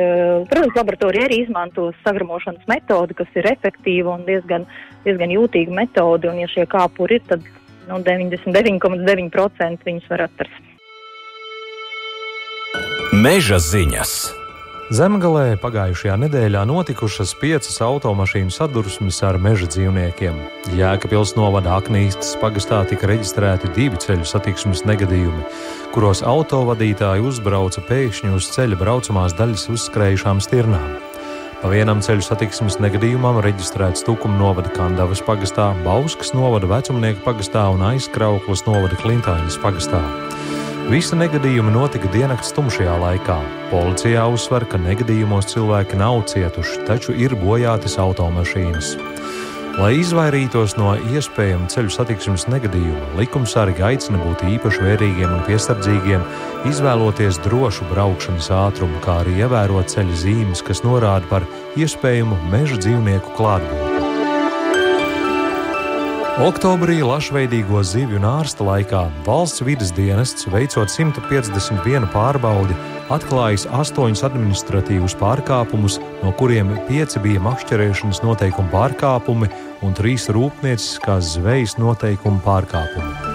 protams, 0.50 0.78
laboratorija 0.78 1.26
arī 1.28 1.42
izmanto 1.44 1.90
sagramošanas 2.04 2.64
metodi, 2.70 3.18
kas 3.18 3.38
ir 3.38 3.50
efektīva 3.50 4.14
un 4.14 4.26
diezgan, 4.28 4.68
diezgan 5.06 5.34
jūtīga 5.34 5.74
metode, 5.82 6.30
un 6.30 6.42
ja 6.44 6.48
šie 6.50 6.68
kāpuri 6.70 7.18
ir, 7.18 7.26
tad 7.30 7.46
nu, 7.90 8.00
99,9% 8.06 9.88
viņus 9.90 10.10
var 10.12 10.28
atrast. 10.28 10.64
Meža 13.18 13.58
ziņas. 13.58 14.37
Zemgalē 14.88 15.58
pagājušajā 15.60 16.14
nedēļā 16.16 16.62
notikušas 16.64 17.34
piecas 17.36 17.74
automašīnu 17.84 18.48
sadursmes 18.48 19.18
ar 19.26 19.36
meža 19.36 19.66
dzīvniekiem. 19.68 20.38
Jēkabils 20.78 21.34
novada 21.36 21.74
Aknīstas 21.76 22.30
pagastā 22.40 22.78
tika 22.88 23.10
reģistrēti 23.10 23.68
divi 23.76 24.00
ceļu 24.00 24.24
satiksmes 24.24 24.86
negadījumi, 24.88 25.44
kuros 25.92 26.24
autovadītāji 26.24 27.26
uzbrauca 27.28 27.84
pēkšņi 27.84 28.32
uz 28.38 28.48
ceļa 28.54 28.80
braucamās 28.80 29.36
daļas 29.36 29.66
uzskrējušām 29.76 30.40
stirnām. 30.40 30.96
Pa 31.60 31.68
vienam 31.68 32.00
ceļu 32.00 32.24
satiksmes 32.24 32.80
negadījumam 32.80 33.42
reģistrēts 33.44 34.08
Tukuma 34.08 34.40
novada 34.40 34.72
Kandavas 34.72 35.20
pagastā, 35.20 35.68
Bauskas 35.84 36.32
novada 36.32 36.70
Vecumnieku 36.70 37.26
pagastā 37.28 37.68
un 37.74 37.84
Aizkrauklas 37.92 38.64
novada 38.64 38.96
Klintainas 39.04 39.60
pagastā. 39.60 40.00
Visi 40.88 41.12
negadījumi 41.20 41.68
notika 41.68 42.08
diennakts 42.14 42.54
tumšajā 42.56 42.94
laikā. 42.96 43.34
Policijā 43.68 44.22
uzsver, 44.32 44.64
ka 44.64 44.78
negadījumos 44.80 45.50
cilvēki 45.50 45.98
nav 46.00 46.22
cietuši, 46.30 46.78
taču 46.88 47.12
ir 47.12 47.34
bojātas 47.36 47.98
automašīnas. 48.00 48.94
Lai 49.76 49.90
izvairītos 50.00 50.78
no 50.80 50.94
iespējama 51.12 51.68
ceļu 51.68 51.92
satiksmes 51.92 52.46
negadījuma, 52.48 53.10
likumsargi 53.20 53.84
aicina 53.84 54.22
būt 54.22 54.46
īpaši 54.54 54.86
vērīgiem 54.86 55.36
un 55.36 55.44
piesardzīgiem, 55.50 56.24
izvēloties 56.72 57.42
drošu 57.44 57.90
braukšanas 57.92 58.48
ātrumu, 58.62 59.04
kā 59.04 59.20
arī 59.26 59.36
ievērot 59.44 59.92
ceļa 59.92 60.18
zīmes, 60.24 60.64
kas 60.64 60.80
norāda 60.88 61.28
par 61.28 61.44
iespējamu 61.76 62.40
meža 62.48 62.80
dzīvnieku 62.80 63.36
klātbūtni. 63.36 63.87
Oktobrī 66.38 67.00
lašveidīgo 67.02 67.80
zivju 67.82 68.20
nārsta 68.22 68.62
laikā 68.62 69.00
valsts 69.26 69.58
vidas 69.66 69.88
dienests, 69.90 70.46
veicot 70.46 70.86
151 70.86 72.04
pārbaudi, 72.12 72.76
atklājis 73.10 73.64
astoņus 73.74 74.22
administratīvus 74.28 75.16
pārkāpumus, 75.18 75.96
no 76.22 76.30
kuriem 76.38 76.70
pieci 76.86 77.18
bija 77.24 77.42
makšķerēšanas 77.42 78.22
noteikumu 78.22 78.70
pārkāpumi 78.70 79.50
un 79.82 79.98
trīs 79.98 80.28
rūpnieciskās 80.30 81.34
zvejas 81.34 81.74
noteikumu 81.82 82.38
pārkāpumi. 82.46 83.34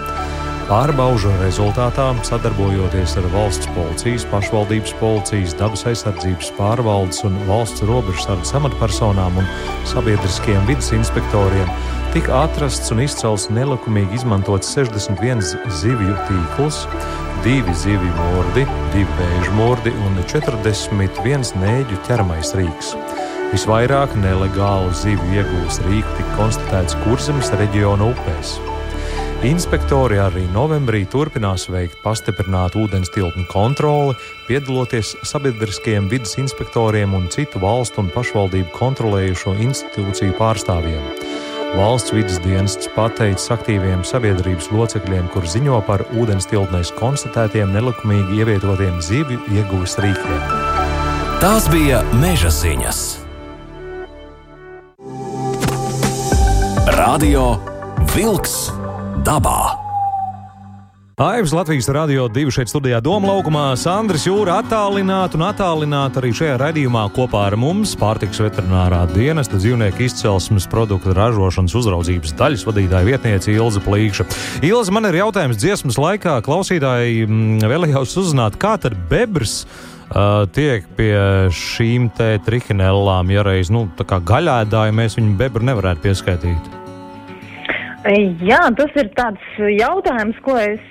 Pārbaužu 0.64 1.28
rezultātā, 1.42 2.06
sadarbojoties 2.24 3.18
ar 3.20 3.26
valsts 3.34 3.68
policijas, 3.76 4.24
pašvaldības 4.30 4.94
policijas, 4.96 5.52
dabas 5.60 5.82
aizsardzības 5.90 6.54
pārvaldes 6.56 7.20
un 7.28 7.36
valsts 7.50 7.84
robežsardzes 7.84 8.56
amatpersonām 8.56 9.42
un 9.42 9.50
sabiedriskiem 9.92 10.64
vidas 10.64 10.88
inspektoriem, 10.96 11.68
tika 12.14 12.44
atrasts 12.44 12.92
un 12.94 13.00
izcelts 13.02 13.48
nelikumīgi 13.50 14.14
izmantots 14.14 14.68
61 14.76 15.40
zivju 15.80 16.12
tīkls, 16.28 16.84
divi 17.42 17.74
zivju 17.80 18.12
mūrdi, 18.14 18.62
divi 18.92 19.16
vēža 19.18 19.54
mūrdi 19.56 19.92
un 20.06 20.20
41 20.30 21.50
nēģu 21.58 21.98
ķermais 22.06 22.54
rīks. 22.54 22.92
Visvairāk 23.50 24.14
nelegālu 24.22 24.94
zivju 24.94 25.40
iegūs 25.40 25.80
rīku 25.88 26.14
tika 26.20 26.38
konstatēts 26.38 26.94
Kurzemes 27.02 27.50
reģiona 27.58 28.06
upēs. 28.12 28.54
Inspektori 29.44 30.22
arī 30.22 30.46
novembrī 30.54 31.02
turpinās 31.10 31.66
veikt 31.68 31.98
pastiprinātu 32.06 32.86
ūdens 32.86 33.10
tilpju 33.12 33.48
kontroli, 33.50 34.14
piedaloties 34.46 35.16
sabiedriskajiem 35.26 36.06
vidas 36.14 36.38
inspektoriem 36.38 37.18
un 37.18 37.26
citu 37.34 37.60
valstu 37.60 38.06
un 38.06 38.14
pašvaldību 38.14 38.70
kontrolējušo 38.78 39.58
institūciju 39.66 40.38
pārstāvjiem. 40.38 41.23
Valsts 41.74 42.12
vidas 42.14 42.36
dienests 42.44 42.86
pateicis 42.94 43.50
aktīviem 43.50 44.04
sabiedrības 44.06 44.68
locekļiem, 44.70 45.26
kur 45.34 45.42
ziņo 45.50 45.80
par 45.88 46.04
ūdens 46.14 46.46
tilpnēs 46.46 46.92
konstatētiem 47.00 47.74
nelikumīgi 47.74 48.38
ievietotiem 48.38 49.00
zivju 49.02 49.40
ieguves 49.58 49.98
rīkiem. 49.98 50.40
Tās 51.42 51.66
bija 51.74 52.04
meža 52.22 52.54
ziņas. 52.54 53.04
Radio 56.94 57.56
Wolks 58.14 58.68
dabā. 59.26 59.83
Aivs 61.16 61.52
Latvijas 61.52 61.88
radio 61.88 62.28
divi 62.28 62.50
šeit 62.50 62.66
studijā 62.68 62.98
Doma 63.00 63.28
laukumā. 63.30 63.76
Sandrs 63.78 64.24
Jūra 64.26 64.56
attālināti 64.64 65.38
un 65.38 65.44
attālināti 65.46 66.18
arī 66.18 66.30
šajā 66.34 66.54
raidījumā 66.58 67.04
kopā 67.14 67.44
ar 67.46 67.54
mums 67.54 67.92
pārtiks 68.00 68.40
veterinārā 68.42 69.04
dienesta 69.12 69.60
dzīvnieku 69.60 70.02
izcelsmes 70.08 70.64
produktu 70.72 71.12
ražošanas 71.14 71.76
uzraudzības 71.78 72.34
daļas 72.34 72.64
vadītāja 72.66 73.06
vietniece 73.06 73.54
Ilza 73.54 73.78
Plīkša. 73.84 74.26
Ilza, 74.66 74.94
man 74.96 75.06
ir 75.06 75.20
jautājums 75.20 75.60
dziesmas 75.62 76.00
laikā. 76.02 76.40
Klausītāji 76.42 77.28
mm, 77.28 77.62
vēlējās 77.70 78.16
uzzināt, 78.18 78.56
kā 78.58 78.72
tad 78.82 78.96
bebrs 79.06 79.60
tiek 80.58 80.88
pie 80.98 81.12
šīm 81.54 82.08
te 82.18 82.32
trihinellām, 82.42 83.30
ja 83.30 83.44
reiz, 83.46 83.70
nu, 83.70 83.84
tā 83.94 84.02
kā 84.02 84.18
gaļēdāji 84.18 84.98
mēs 84.98 85.14
viņu 85.20 85.38
bebru 85.38 85.70
nevarētu 85.70 86.08
pieskaitīt. 86.08 86.74
Jā, 88.42 88.66
tas 88.74 88.98
ir 88.98 89.14
tāds 89.14 89.62
jautājums, 89.78 90.42
ko 90.44 90.58
es 90.58 90.82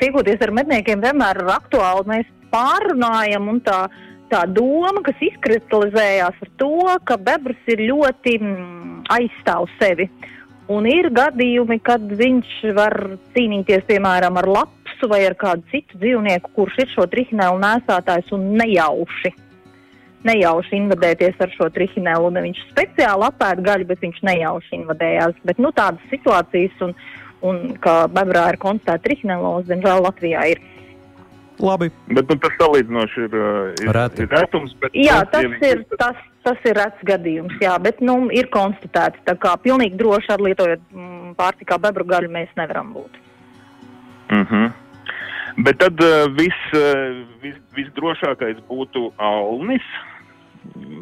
tiekoties 0.00 0.42
ar 0.44 0.52
medniekiem 0.56 1.02
vienmēr 1.02 1.42
ir 1.42 1.50
aktuāli. 1.54 2.06
Mēs 2.12 2.30
pārunājam 2.52 3.48
un 3.52 3.60
tā, 3.64 3.86
tā 4.32 4.44
doma, 4.50 5.02
kas 5.06 5.20
izkristalizējās 5.30 6.42
ar 6.44 6.52
to, 6.60 6.74
ka 7.04 7.18
bebrs 7.20 7.72
ir 7.74 7.84
ļoti 7.90 8.38
mm, 8.40 9.02
aizstāv 9.14 9.68
sevi. 9.78 10.08
Un 10.68 10.84
ir 10.84 11.08
gadījumi, 11.16 11.78
kad 11.80 12.02
viņš 12.12 12.54
var 12.76 12.94
cīnīties, 13.32 13.86
piemēram, 13.88 14.36
ar 14.36 14.48
lapsu 14.52 15.08
vai 15.08 15.22
ar 15.24 15.36
kādu 15.38 15.64
citu 15.72 15.96
dzīvnieku, 16.02 16.52
kurš 16.56 16.82
ir 16.84 16.90
šo 16.92 17.06
trihinēlu 17.08 17.60
nēsātājs 17.62 18.34
un 18.36 18.50
nejauši 18.60 19.32
nejauši 20.26 20.76
invadēties 20.78 21.38
ar 21.42 21.52
šo 21.54 21.68
trihinēlu. 21.74 22.30
Viņš 22.34 22.62
speciāli 22.72 23.28
apēda 23.28 23.64
gaļu, 23.70 23.88
bet 23.90 24.02
viņš 24.04 24.20
nejauši 24.28 24.76
invadējās. 24.80 25.38
Bet 25.48 25.60
nu, 25.62 25.72
tādas 25.76 26.02
situācijas, 26.12 26.74
un, 26.84 26.94
un 27.46 27.76
kā 27.82 28.00
bebrā 28.12 28.48
ir 28.52 28.58
konstatēta 28.62 29.04
trihinēlos, 29.06 29.68
diemžēl 29.68 30.02
Latvijā 30.06 30.44
ir. 30.54 30.62
Labi. 31.58 31.88
Bet 32.14 32.28
nu, 32.30 32.36
tas 32.38 32.54
salīdzinoši 32.60 33.24
ir, 33.26 33.32
ir, 33.82 33.92
Reti. 33.96 34.22
ir 34.22 34.34
retums. 34.34 34.74
Jā, 34.94 35.22
tas 35.32 35.46
ir, 35.66 35.82
tas, 35.98 36.20
tas 36.46 36.68
ir 36.70 36.78
rets 36.78 37.06
gadījums, 37.06 37.56
jā, 37.62 37.72
bet 37.82 37.98
nu, 38.04 38.20
ir 38.34 38.46
konstatēts. 38.54 39.18
Tā 39.26 39.34
kā 39.42 39.56
pilnīgi 39.64 39.98
droši 39.98 40.36
ar 40.36 40.44
lietojot 40.46 40.84
mm, 40.94 41.32
pārtikā 41.38 41.80
bebru 41.82 42.06
gaļu 42.06 42.30
mēs 42.36 42.52
nevaram 42.60 42.92
būt. 42.94 43.18
Mm 44.30 44.44
-hmm. 44.44 44.70
Bet 45.66 45.80
tad 45.82 45.98
uh, 46.04 46.30
viss, 46.38 46.70
uh, 46.78 47.26
vis, 47.42 47.58
visdrošākais 47.74 48.62
būtu 48.68 49.10
alnis 49.18 49.82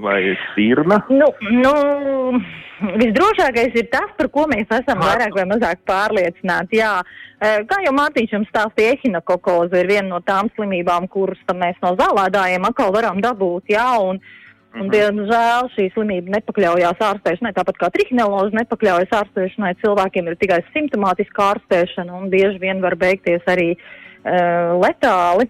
vai 0.02 0.20
sirna. 0.54 1.00
Nu, 1.08 1.28
nu, 1.50 1.74
visdrošākais 3.00 3.76
ir 3.80 3.88
tas, 3.92 4.10
par 4.18 4.30
ko 4.32 4.46
mēs 4.50 4.70
esam 4.78 5.00
vairāk 5.02 5.36
vai 5.36 5.46
mazāk 5.48 5.82
pārliecināti. 5.88 6.80
Jā, 6.82 6.94
kā 7.40 7.82
jau 7.84 7.94
Mārtiņš 7.96 8.34
jums 8.36 8.50
stāstīja, 8.52 8.96
ehinokokoze 8.96 9.82
ir 9.82 9.90
viena 9.90 10.08
no 10.14 10.22
tām 10.24 10.50
slimībām, 10.56 11.08
kuras 11.12 11.40
mēs 11.54 11.78
no 11.84 11.94
zālēdājiem 12.00 12.68
atkal 12.68 12.92
varam 12.96 13.22
dabūt. 13.24 13.72
Jā, 13.76 13.92
un, 14.02 14.20
Un, 14.76 14.90
diemžēl 14.92 15.70
šī 15.72 15.86
slimība 15.94 16.34
nepakļaujās 16.34 16.98
ārstēšanai, 17.00 17.54
tāpat 17.56 17.78
kā 17.80 17.88
trihineloze 17.94 18.52
nepakļaujas 18.58 19.14
ārstēšanai. 19.22 19.70
Cilvēkiem 19.80 20.26
ir 20.28 20.36
tikai 20.36 20.58
simptomātiska 20.74 21.46
ārstēšana 21.54 22.12
un 22.12 22.26
bieži 22.32 22.60
vien 22.60 22.82
var 22.84 22.98
beigties 23.00 23.46
arī 23.48 23.70
uh, 23.72 24.76
letāli. 24.82 25.48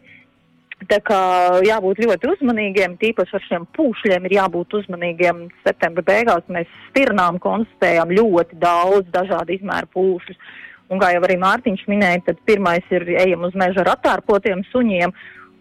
Tā 0.90 0.98
kā 1.02 1.18
jābūt 1.66 2.02
ļoti 2.04 2.28
uzmanīgiem, 2.30 2.98
tīpaši 3.00 3.34
ar 3.38 3.44
šiem 3.46 3.64
pūšļiem 3.76 4.26
ir 4.28 4.34
jābūt 4.36 4.76
uzmanīgiem. 4.80 5.46
Septembra 5.64 6.04
beigās 6.06 6.44
mēs 6.52 6.70
stirnām 6.90 7.40
konstatējām 7.42 8.12
ļoti 8.14 8.58
daudz 8.62 9.08
dažādu 9.14 9.56
izmēru 9.56 9.90
pūšļus. 9.96 10.38
Un 10.92 11.00
kā 11.02 11.10
jau 11.14 11.22
arī 11.26 11.38
Mārtiņš 11.42 11.82
minēja, 11.90 12.22
tad 12.28 12.42
pirmais 12.46 12.94
ir 12.94 13.08
ejam 13.16 13.48
uz 13.48 13.56
meža 13.58 13.82
ar 13.82 13.96
attārpotiem 13.96 14.62
suņiem, 14.70 15.14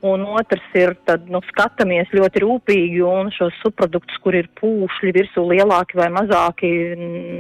un 0.06 0.28
otrs 0.38 0.68
ir, 0.78 0.94
tad, 1.10 1.26
nu, 1.32 1.42
skatāmies 1.50 2.12
ļoti 2.14 2.44
rūpīgi 2.44 3.02
un 3.08 3.32
šos 3.34 3.56
subproduktus, 3.64 4.20
kur 4.22 4.38
ir 4.38 4.52
pūšļi 4.60 5.16
virsū 5.16 5.48
lielāki 5.50 5.98
vai 5.98 6.12
mazāki, 6.14 6.70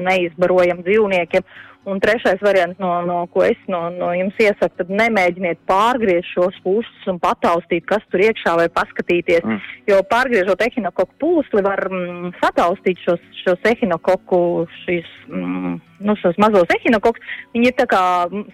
neizbarojam 0.07 0.81
dzīvniekiem. 0.87 1.45
Un 1.85 1.99
trešais 2.01 2.41
variants, 2.41 2.79
no, 2.81 2.89
no 3.05 3.17
ko 3.29 3.43
es 3.45 3.59
no, 3.69 3.83
no 3.93 4.09
jums 4.17 4.37
iesaku, 4.41 4.73
tad 4.79 4.89
nemēģiniet 4.89 5.59
pārgriezt 5.69 6.31
šos 6.33 6.55
pūšļus 6.63 7.09
un 7.11 7.19
pataustīt, 7.21 7.85
kas 7.85 8.01
tur 8.09 8.23
iekšā 8.25 8.55
vai 8.57 8.65
paskatīties. 8.73 9.45
Mm. 9.45 9.59
Jo 9.91 9.99
pārgriežot 10.09 10.63
ehinokoku 10.65 11.13
pūsli, 11.21 11.61
var 11.65 11.83
mm, 11.91 12.31
sataustīt 12.39 13.03
šos, 13.05 13.21
šos 13.43 13.69
ehinokoku, 13.69 14.39
šīs, 14.81 15.11
mm, 15.29 15.75
nu, 16.09 16.15
šos 16.23 16.39
mazos 16.41 16.73
ehinokokus. 16.73 17.37
Viņi 17.53 17.69
ir 17.69 17.77
tā 17.77 17.85
kā 17.91 18.01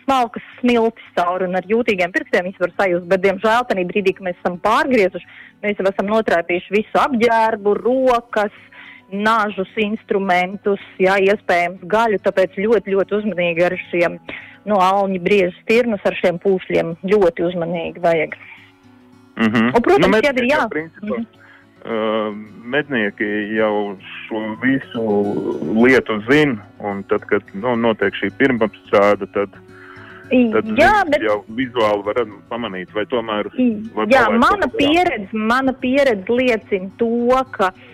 smalkas 0.04 0.52
smiltis 0.60 1.16
cauri 1.16 1.48
un 1.48 1.56
ar 1.56 1.70
jūtīgiem 1.72 2.12
pirkstiem 2.12 2.50
viņas 2.50 2.66
var 2.66 2.76
sajust, 2.82 3.08
bet, 3.14 3.24
diemžēl, 3.24 3.64
tajā 3.70 3.88
brīdī, 3.94 4.18
kad 4.18 4.28
mēs 4.28 4.44
esam 4.44 4.60
pārgriezuši, 4.68 5.32
mēs 5.64 5.80
jau 5.80 5.88
esam 5.88 6.12
notrēpījuši 6.12 6.76
visu 6.82 7.04
apģērbu, 7.06 7.80
rokas 7.80 8.60
nažus, 9.12 9.70
instrumentus, 9.78 10.82
jā, 11.02 11.18
iespējams 11.20 11.84
gaļu, 11.92 12.20
tāpēc 12.24 12.56
ļoti, 12.60 12.96
ļoti 12.96 13.18
uzmanīgi 13.20 13.68
ar 13.68 13.76
šiem 13.90 14.18
no 14.66 14.76
nu, 14.76 14.82
alņu 14.84 15.22
briežu 15.24 15.56
stirnus 15.64 16.04
ar 16.06 16.18
šiem 16.20 16.38
pūšļiem 16.42 16.96
ļoti 17.10 17.46
uzmanīgi 17.50 18.02
vajag. 18.04 18.36
Mm 19.40 19.48
-hmm. 19.48 19.70
Un, 19.76 19.82
protams, 19.82 20.12
nu, 20.16 20.22
jā, 20.22 20.34
ir 20.38 20.50
jā. 20.52 20.68
Principā, 20.70 21.18
mm 21.18 21.24
-hmm. 21.24 21.26
uh, 21.86 22.36
mednieki 22.64 23.30
jau 23.58 23.98
šo 24.28 24.42
visu 24.62 25.04
lietu 25.84 26.22
zina, 26.30 26.62
un 26.80 27.04
tad, 27.04 27.26
kad 27.26 27.42
nu, 27.54 27.76
notiek 27.76 28.14
šī 28.14 28.32
pirmapstrāde, 28.38 29.28
tad 29.34 29.50
Tad 30.32 30.66
jā, 30.80 31.04
bet 31.12 31.22
jau 31.22 31.44
vizuāli 31.58 32.04
var 32.04 32.16
pamanīt, 32.50 32.94
vai 32.94 33.04
tomēr. 33.06 33.50
Jā, 34.08 34.30
mana 34.32 34.68
pieredze, 34.68 35.28
mana 35.34 35.74
pieredze 35.74 36.32
liecina 36.32 36.88
to, 36.98 37.44
ka 37.52 37.68
uh, 37.68 37.91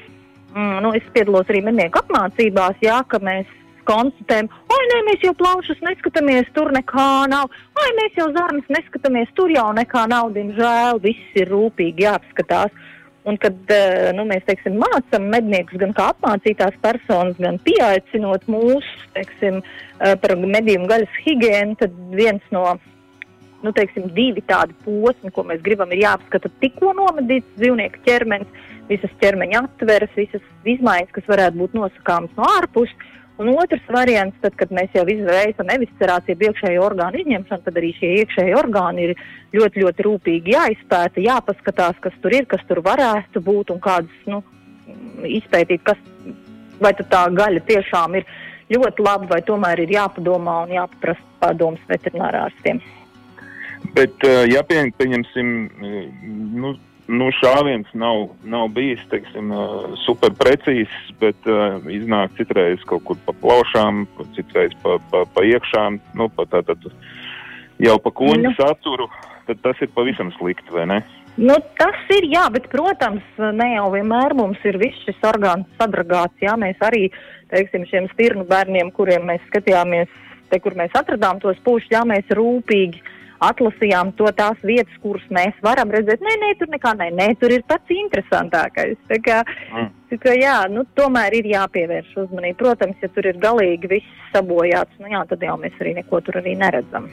mm, 0.58 0.82
nu, 0.84 0.92
es 0.98 1.06
piedalos 1.14 1.48
arī 1.52 1.62
mednieku 1.70 2.02
apmācībās, 2.02 2.82
jā, 2.84 2.98
ka 3.12 3.22
mēs 3.24 3.54
konstatējam, 3.88 4.50
oi, 4.74 4.82
nē, 4.92 5.00
mēs 5.08 5.24
jau 5.24 5.34
plaušas 5.40 5.80
neskatāmies, 5.86 6.50
tur 6.56 6.74
nekā 6.76 7.08
nav, 7.32 7.54
oi, 7.80 7.88
mēs 8.02 8.20
jau 8.20 8.28
zarnas 8.36 8.68
neskatāmies, 8.74 9.32
tur 9.38 9.54
jau 9.54 9.70
nekā 9.78 10.04
nav, 10.12 10.34
diemžēl, 10.36 11.02
viss 11.06 11.40
ir 11.40 11.52
rūpīgi 11.54 12.08
jāapskatās. 12.08 12.76
Un 13.28 13.36
kad 13.44 13.72
eh, 13.76 14.14
nu, 14.16 14.24
mēs 14.28 14.46
teiksim, 14.48 14.78
mācām 14.80 15.26
medniekus 15.34 15.80
gan 15.82 15.92
kā 15.96 16.14
apmācītās 16.14 16.78
personas, 16.80 17.36
gan 17.44 17.58
pieaicinot 17.66 18.46
mūsu 18.48 19.10
teiksim, 19.18 19.60
eh, 20.00 20.14
par 20.22 20.36
medījumu 20.40 20.88
gaļas 20.88 21.18
higiēnu, 21.26 21.76
tad 21.82 21.98
viens 22.16 22.54
no 22.56 22.70
nu, 23.66 23.74
teiksim, 23.76 24.10
divi 24.16 24.44
tādi 24.46 24.76
posmi, 24.86 25.32
ko 25.34 25.46
mēs 25.48 25.62
gribam, 25.66 25.92
ir 25.94 26.04
jāapskata 26.06 26.52
tikko 26.62 26.94
nomedīts 26.98 27.58
dzīvnieku 27.58 28.04
ķermenis, 28.06 28.66
visas 28.90 29.14
ķermeņa 29.22 29.64
atveres, 29.66 30.14
visas 30.16 30.44
izmaiņas, 30.68 31.14
kas 31.16 31.30
varētu 31.32 31.62
būt 31.62 31.78
nosakāmas 31.78 32.36
no 32.38 32.50
ārpuses. 32.58 33.14
Un 33.38 33.52
otrs 33.54 33.84
variants, 33.94 34.38
tad, 34.42 34.56
kad 34.58 34.72
mēs 34.74 34.96
jau 34.98 35.04
veicam 35.06 35.68
eviscerāciju, 35.70 36.40
iekšējo 36.48 36.82
orgānu 36.82 37.20
izņemšanu, 37.22 37.64
tad 37.68 37.76
arī 37.78 37.92
šie 37.94 38.10
iekšējie 38.24 38.56
orgāni 38.58 39.04
ir 39.06 39.20
ļoti, 39.54 39.84
ļoti 39.84 40.06
rūpīgi 40.08 40.56
jāizpēta, 40.56 41.22
jāpaskatās, 41.22 42.00
kas 42.02 42.18
tur 42.24 42.34
ir, 42.34 42.48
kas 42.50 42.66
tur 42.66 42.82
varētu 42.86 43.44
būt 43.46 43.76
un 43.76 43.84
kādas, 43.84 44.18
nu, 44.26 44.42
izpētīt, 45.30 45.86
kas, 45.86 46.02
vai 46.82 46.96
tā 46.98 47.24
gaļa 47.38 47.62
tiešām 47.70 48.18
ir 48.18 48.26
ļoti 48.74 49.06
laba, 49.06 49.30
vai 49.36 49.42
tomēr 49.46 49.86
ir 49.86 49.94
jāpadomā 50.00 50.64
un 50.66 50.74
jāpaprasa 50.80 51.30
padoms 51.38 51.86
veterinārārstiem. 51.94 52.82
Bet, 53.98 54.26
ja 54.50 54.62
pie, 54.68 54.84
pieņemsim, 54.98 55.52
nu, 56.58 56.74
nu, 57.08 57.30
šāviens 57.40 57.90
nav, 57.98 58.28
nav 58.48 58.68
bijis 58.76 59.02
teiksim, 59.12 59.52
super 60.04 60.34
precīzs, 60.38 60.96
bet 61.22 61.50
uh, 61.50 61.80
iznāk 61.94 62.36
citreiz 62.40 62.84
kaut 62.90 63.06
kur 63.08 63.20
pa 63.26 63.36
plaušām, 63.42 64.06
citreiz 64.36 64.76
pa, 64.84 64.98
pa, 65.12 65.24
pa 65.34 65.46
iekšām, 65.48 66.02
nu, 66.20 66.30
pa 66.34 66.48
tātad 66.52 66.90
jau 67.84 67.98
pa 68.04 68.14
koņu 68.22 68.50
nu. 68.50 68.56
saturu, 68.60 69.08
tad 69.48 69.64
tas 69.64 69.86
ir 69.86 69.94
pavisam 69.96 70.34
slikti, 70.38 70.74
vai 70.74 70.88
ne? 70.92 71.00
Nu, 71.38 71.54
tas 71.78 71.98
ir, 72.16 72.26
jā, 72.34 72.48
bet, 72.50 72.66
protams, 72.72 73.26
ne 73.38 73.68
jau 73.76 73.92
vienmēr 73.94 74.34
mums 74.38 74.64
ir 74.66 74.80
viss 74.82 75.04
šis 75.06 75.20
orgāns 75.30 75.68
sadragāts. 75.78 76.34
Jā, 76.42 76.56
mēs 76.58 76.82
arī, 76.82 77.12
teiksim, 77.54 77.86
šiem 77.86 78.08
stirnu 78.16 78.48
bērniem, 78.50 78.90
kuriem 78.96 79.28
mēs 79.30 79.44
skatījāmies, 79.52 80.10
te, 80.50 80.58
kur 80.64 80.74
mēs 80.80 80.98
atradām 80.98 81.38
tos 81.44 81.60
pušus, 81.62 81.92
jā, 81.94 82.02
mēs 82.10 82.34
rūpīgi 82.34 83.04
atlasījām 83.44 84.14
to 84.18 84.30
tās 84.38 84.60
vietas, 84.66 84.94
kuras 85.04 85.26
mēs 85.34 85.58
varam 85.66 85.92
redzēt. 85.94 86.24
Nē, 86.24 86.36
nē, 86.42 86.52
tur 86.60 86.72
nekā 86.74 86.94
nē, 86.98 87.10
nē 87.18 87.30
tur 87.42 87.54
ir 87.54 87.66
pats 87.70 87.94
interesantākais. 87.94 88.98
Tā 89.12 89.20
kā, 89.24 89.42
mm. 89.74 89.90
tā 90.12 90.20
kā, 90.24 90.36
jā, 90.40 90.58
nu, 90.74 90.86
tomēr 90.98 91.38
ir 91.40 91.50
jāpievērš 91.54 92.16
uzmanība. 92.26 92.60
Protams, 92.64 93.00
ja 93.04 93.12
tur 93.14 93.30
ir 93.30 93.42
galīgi 93.44 93.92
viss 93.98 94.28
sabojāts, 94.34 94.98
nu, 95.02 95.12
jā, 95.14 95.24
tad 95.30 95.46
jau 95.46 95.58
mēs 95.62 95.78
arī 95.82 95.98
neko 96.00 96.22
tur 96.26 96.42
arī 96.42 96.58
neredzam. 96.60 97.10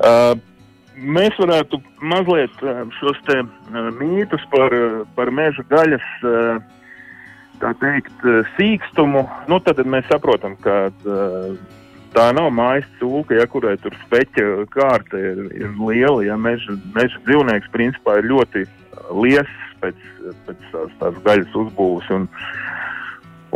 Uh, 0.00 0.32
mēs 0.96 1.36
varētu 1.40 1.82
mazliet 2.00 2.64
uh, 2.64 2.82
šos 2.98 3.20
te 3.28 3.42
uh, 3.44 3.88
mītus 4.00 4.44
par, 4.52 4.74
uh, 4.74 5.00
par 5.16 5.32
meža 5.34 5.66
gaļas. 5.72 6.12
Uh, 6.24 6.76
Tā 7.60 7.74
teikt, 7.76 8.22
sīkstumu, 8.56 9.26
nu 9.52 9.58
tad 9.60 9.82
mēs 9.84 10.06
saprotam, 10.08 10.54
ka 10.64 10.86
uh, 10.88 11.50
tā 12.14 12.30
nav 12.36 12.50
mājas 12.54 12.88
cūka, 13.00 13.38
ja 13.38 13.46
kurai 13.50 13.76
tur 13.82 13.94
speķa 14.06 14.46
kārta 14.74 15.18
ir, 15.18 15.46
ir 15.56 15.74
liela. 15.78 16.22
Ja 16.26 16.38
meža, 16.40 16.76
meža 16.96 17.20
dzīvnieks 17.26 17.70
principā 17.74 18.18
ir 18.20 18.30
ļoti 18.30 18.66
liels 19.22 19.56
pēc, 19.82 20.04
pēc 20.46 20.66
tās, 20.72 20.96
tās 21.00 21.20
gaļas 21.26 21.56
uzbūves. 21.62 22.10
Un, 22.14 22.26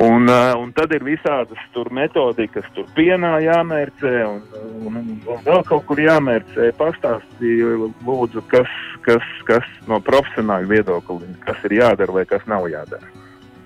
un, 0.04 0.30
un 0.60 0.72
tad 0.76 0.94
ir 0.96 1.04
visādas 1.06 1.80
metodikas, 1.94 2.68
tur 2.76 2.88
pienā 2.96 3.36
jāmērcē 3.44 4.14
un, 4.28 4.40
un, 4.86 5.02
un 5.26 5.44
vēl 5.46 5.66
kaut 5.68 5.86
kur 5.90 6.00
jāmērcē. 6.00 6.70
Pastāstīju, 6.80 7.92
lūdzu, 8.06 8.46
kas, 8.52 8.78
kas, 9.06 9.34
kas 9.50 9.68
no 9.90 10.00
profesionāla 10.04 10.70
viedokļa, 10.70 11.36
kas 11.46 11.68
ir 11.68 11.80
jādara 11.82 12.20
vai 12.20 12.26
kas 12.30 12.46
nav 12.50 12.70
jādara. 12.72 13.23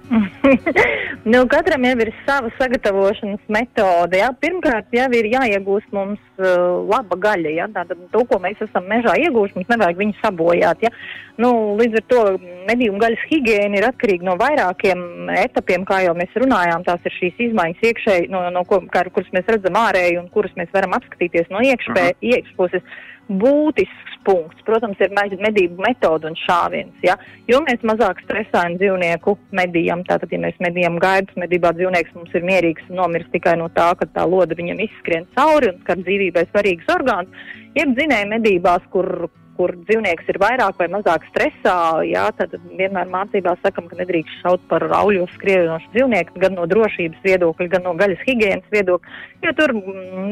nu, 1.32 1.42
katram 1.52 1.84
jau 1.84 1.94
ir 2.04 2.10
sava 2.24 2.50
sagatavošanas 2.56 3.42
metode. 3.52 4.18
Ja? 4.20 4.30
Pirmkārt, 4.42 4.88
jau 4.94 5.08
ir 5.18 5.28
jāiegūst 5.32 5.92
mums 5.96 6.20
uh, 6.40 6.80
laba 6.88 7.18
gaļa. 7.20 7.52
Ja? 7.54 7.68
Tātad 7.74 8.00
to, 8.12 8.24
ko 8.30 8.40
mēs 8.42 8.60
esam 8.64 8.88
mežā 8.90 9.16
iegūši, 9.26 9.58
mums 9.58 9.70
nevajag 9.72 10.00
viņu 10.00 10.16
sabojāt. 10.22 10.86
Ja? 10.86 10.92
Nu, 11.38 11.52
līdz 11.78 12.00
ar 12.00 12.06
to 12.10 12.22
medību 12.70 12.98
gaļas 13.02 13.26
higiēna 13.30 13.78
ir 13.78 13.88
atkarīga 13.90 14.26
no 14.26 14.38
vairākiem 14.40 15.30
etapiem, 15.38 15.84
kā 15.88 16.00
jau 16.06 16.16
mēs 16.18 16.34
runājām. 16.40 16.86
Tās 16.88 17.04
ir 17.06 17.16
šīs 17.18 17.44
izmaiņas 17.50 17.86
iekšēji, 17.92 18.32
no, 18.32 18.46
no 18.54 18.64
ko, 18.68 18.80
kā, 18.92 19.04
kuras 19.14 19.30
mēs 19.36 19.48
redzam 19.52 19.78
ārēji 19.78 20.18
un 20.22 20.32
kuras 20.34 20.56
mēs 20.58 20.72
varam 20.74 20.96
apskatīties 20.98 21.52
no 21.54 21.62
iekšpē, 21.68 22.10
iekšpuses. 22.32 22.98
Būtisks 23.28 24.07
punkts, 24.28 24.64
protams, 24.66 25.00
ir 25.00 25.14
medību 25.14 25.80
metode 25.84 26.28
un 26.28 26.36
šāviens. 26.38 26.94
Ja? 27.06 27.16
Jo 27.48 27.62
mēs 27.64 27.84
mazāk 27.88 28.20
stresājam 28.24 28.76
dzīvnieku 28.80 29.36
medījam. 29.56 30.04
Tātad, 30.08 30.32
ja 30.34 30.40
mēs 30.42 30.58
medījam 30.64 31.00
gaidus, 31.02 31.36
medībā 31.40 31.72
dzīvnieks 31.76 32.14
mums 32.18 32.36
ir 32.36 32.46
mierīgs 32.48 32.90
un 32.90 33.00
nomirst 33.00 33.32
tikai 33.34 33.56
no 33.60 33.70
tā, 33.74 33.90
ka 33.98 34.08
tā 34.12 34.26
loda 34.28 34.58
viņam 34.58 34.84
izskrien 34.84 35.28
cauri 35.38 35.72
un 35.72 35.80
skar 35.82 36.02
dzīvībai 36.04 36.48
svarīgs 36.50 36.92
orgāns. 36.94 37.48
Ir 37.78 37.92
dzinēji 37.94 38.32
medībās, 38.34 38.84
kur, 38.92 39.28
kur 39.58 39.74
dzīvnieks 39.88 40.28
ir 40.30 40.38
vairāk 40.38 40.78
vai 40.78 40.86
mazāk 40.92 41.24
stresā, 41.32 41.76
jā, 42.06 42.24
tad 42.38 42.54
vienmēr 42.78 43.10
mācībās 43.10 43.58
sakam, 43.64 43.88
ka 43.90 43.98
nedrīkst 43.98 44.44
šaut 44.44 44.62
par 44.70 44.86
auļos 45.00 45.32
skrienošu 45.34 45.90
dzīvnieku, 45.96 46.38
gan 46.44 46.54
no 46.58 46.66
drošības 46.70 47.24
viedokļa, 47.26 47.70
gan 47.74 47.86
no 47.88 47.94
gaļas 47.98 48.22
higiēnas 48.28 48.74
viedokļa, 48.74 49.16
jo 49.46 49.54
tur 49.58 49.74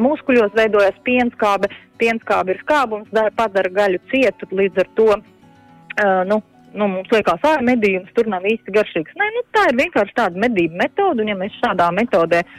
muskuļos 0.05 0.55
veidojas 0.59 1.01
pienskābe, 1.09 1.73
pienskābe 1.99 2.55
ir 2.55 2.63
skābums, 2.63 3.11
padara 3.39 3.73
gaļu 3.81 4.03
cietu, 4.13 4.49
līdz 4.63 4.85
ar 4.85 4.93
to, 5.01 5.09
uh, 5.17 6.23
nu, 6.31 6.41
nu, 6.77 6.89
mums 6.95 7.11
liekas, 7.11 7.43
ah, 7.51 7.59
medījums 7.67 8.15
tur 8.15 8.31
nav 8.31 8.47
īsti 8.47 8.79
garšīgs. 8.79 9.19
Nē, 9.19 9.33
nu, 9.35 9.45
tā 9.57 9.67
ir 9.73 9.83
vienkārši 9.83 10.19
tāda 10.23 10.47
medību 10.47 10.79
metode, 10.79 11.25
un 11.25 11.35
ja 11.35 11.39
mēs 11.41 11.59
šādā 11.65 11.91
metodē 11.99 12.45
uh, 12.47 12.57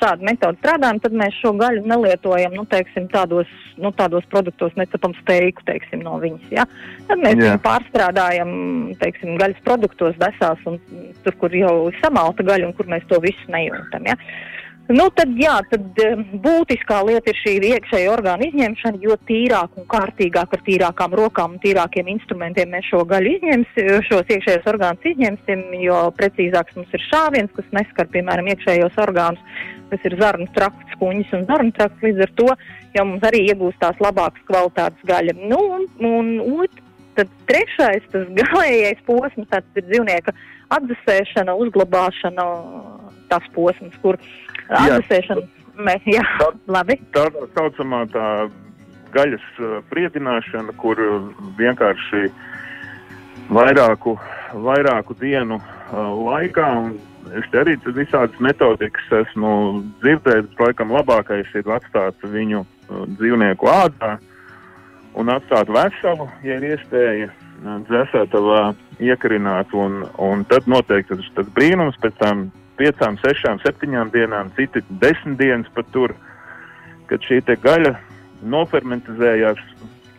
šādu 0.00 0.26
metodu 0.26 0.58
strādājam, 0.60 1.00
tad 1.04 1.16
mēs 1.20 1.38
šo 1.40 1.52
gaļu 1.60 1.84
nelietojam 1.88 2.56
nu, 2.56 2.66
teiksim, 2.70 3.08
tādos, 3.12 3.50
nu, 3.80 3.92
tādos 3.96 4.26
produktos, 4.32 4.74
necepam 4.80 5.14
steiku 5.20 5.64
teiksim, 5.68 6.04
no 6.06 6.18
viņas. 6.22 6.46
Ja? 6.56 6.66
Tad 7.10 7.22
mēs 7.24 7.38
viņu 7.40 7.58
pārstrādājam 7.64 8.54
teiksim, 9.02 9.36
gaļas 9.40 9.66
produktos, 9.66 10.16
desās, 10.20 10.64
un 10.70 10.80
tur, 11.24 11.36
kur 11.42 11.54
jau 11.56 11.74
samalta 12.00 12.46
gaļa 12.46 12.70
un 12.70 12.78
kur 12.78 12.90
mēs 12.90 13.06
to 13.10 13.20
visu 13.24 13.52
nejūtam. 13.52 14.08
Ja? 14.10 14.18
Nu, 14.90 15.04
tad, 15.14 15.30
jā, 15.38 15.54
tad 15.70 16.00
būtiskā 16.42 16.96
lieta 17.06 17.30
ir 17.30 17.38
šī 17.38 17.52
iekšējā 17.68 18.10
orgāna 18.10 18.48
izņemšana, 18.48 18.98
jo 19.04 19.14
tīrāk 19.28 19.76
un 19.78 19.86
kārtīgāk 19.90 20.56
ar 20.56 20.62
tīrākām 20.66 21.14
rokām 21.20 21.54
un 21.54 21.62
tīrākiem 21.62 22.10
instrumentiem 22.10 22.72
mēs 22.74 22.88
šo 22.88 23.04
gaļu 23.12 23.36
izņemsim, 23.36 23.90
šos 24.08 24.32
iekšējos 24.34 24.66
orgānus 24.72 25.06
izņemsim, 25.12 25.62
jo 25.84 26.00
precīzāks 26.18 26.80
mums 26.80 26.96
ir 26.98 27.06
šāviens, 27.06 27.54
kas 27.54 27.70
neskar, 27.76 28.10
piemēram, 28.10 28.50
iekšējos 28.50 28.98
orgānus, 29.04 29.62
kas 29.90 30.06
ir 30.08 30.16
zarnu 30.20 30.46
trakts, 30.56 30.96
kuņas 31.00 31.34
un 31.38 31.48
zarnu 31.48 31.74
trakts, 31.76 32.04
līdz 32.06 32.24
ar 32.26 32.32
to 32.40 32.48
jau 32.96 33.04
mums 33.08 33.26
arī 33.26 33.42
iegūstās 33.50 34.00
labākas 34.02 34.46
kvalitātes 34.48 35.10
gaļa. 35.10 35.36
Nu, 35.50 35.60
un, 35.76 35.86
un, 36.06 36.32
un 36.40 36.80
tad 37.18 37.30
trešais, 37.50 38.06
tas 38.12 38.28
galējais 38.40 39.02
posms, 39.08 39.48
tāds 39.52 39.80
ir 39.80 39.86
dzīvnieka 39.90 40.34
atdzesēšana, 40.76 41.56
uzglabāšana, 41.64 42.46
tas 43.30 43.46
posms, 43.56 43.96
kur 44.04 44.18
atdzesēšana. 44.68 45.46
Mēs, 45.80 46.04
jā, 46.12 46.24
tā, 46.38 46.50
labi. 46.68 46.98
Tā 47.14 47.24
tā 47.32 47.46
saucamā 47.54 48.02
tā 48.12 48.24
gaļas 49.14 49.44
priedināšana, 49.90 50.74
kur 50.78 50.98
vienkārši 51.58 52.28
vairāku, 53.50 54.14
vairāku 54.66 55.16
dienu 55.18 55.56
uh, 55.58 56.10
laikā, 56.28 56.66
un 56.84 56.92
te 57.52 57.60
arī 57.60 57.76
visādas 57.96 58.40
metodikas 58.42 59.12
esmu 59.22 59.52
dzirdējis, 60.02 60.48
bet 60.52 60.64
laikam 60.66 60.94
labākais 60.94 61.50
ir 61.54 61.70
atstāt 61.76 62.26
viņu 62.26 62.64
uh, 62.64 63.04
dzīvnieku 63.18 63.70
ādā 63.70 64.16
un 65.18 65.30
atstāt 65.32 65.70
veselu, 65.72 66.28
ja 66.46 66.58
ir 66.58 66.68
iespēja 66.72 67.30
dzēsētavā 67.60 68.62
iekarināt, 69.04 69.72
un, 69.76 70.04
un 70.22 70.44
tad 70.48 70.68
noteikti 70.70 71.18
tas, 71.18 71.30
tas 71.36 71.50
brīnums 71.56 71.98
pēc 72.00 72.16
tam 72.20 72.46
piecām, 72.80 73.18
sešām, 73.20 73.60
septiņām 73.64 74.12
dienām, 74.14 74.52
citi 74.56 74.82
desmit 75.02 75.38
dienas 75.40 75.68
pat 75.74 75.88
tur, 75.92 76.14
kad 77.10 77.20
šī 77.26 77.42
gaļa 77.60 77.96
nofermentizējās. 78.40 79.60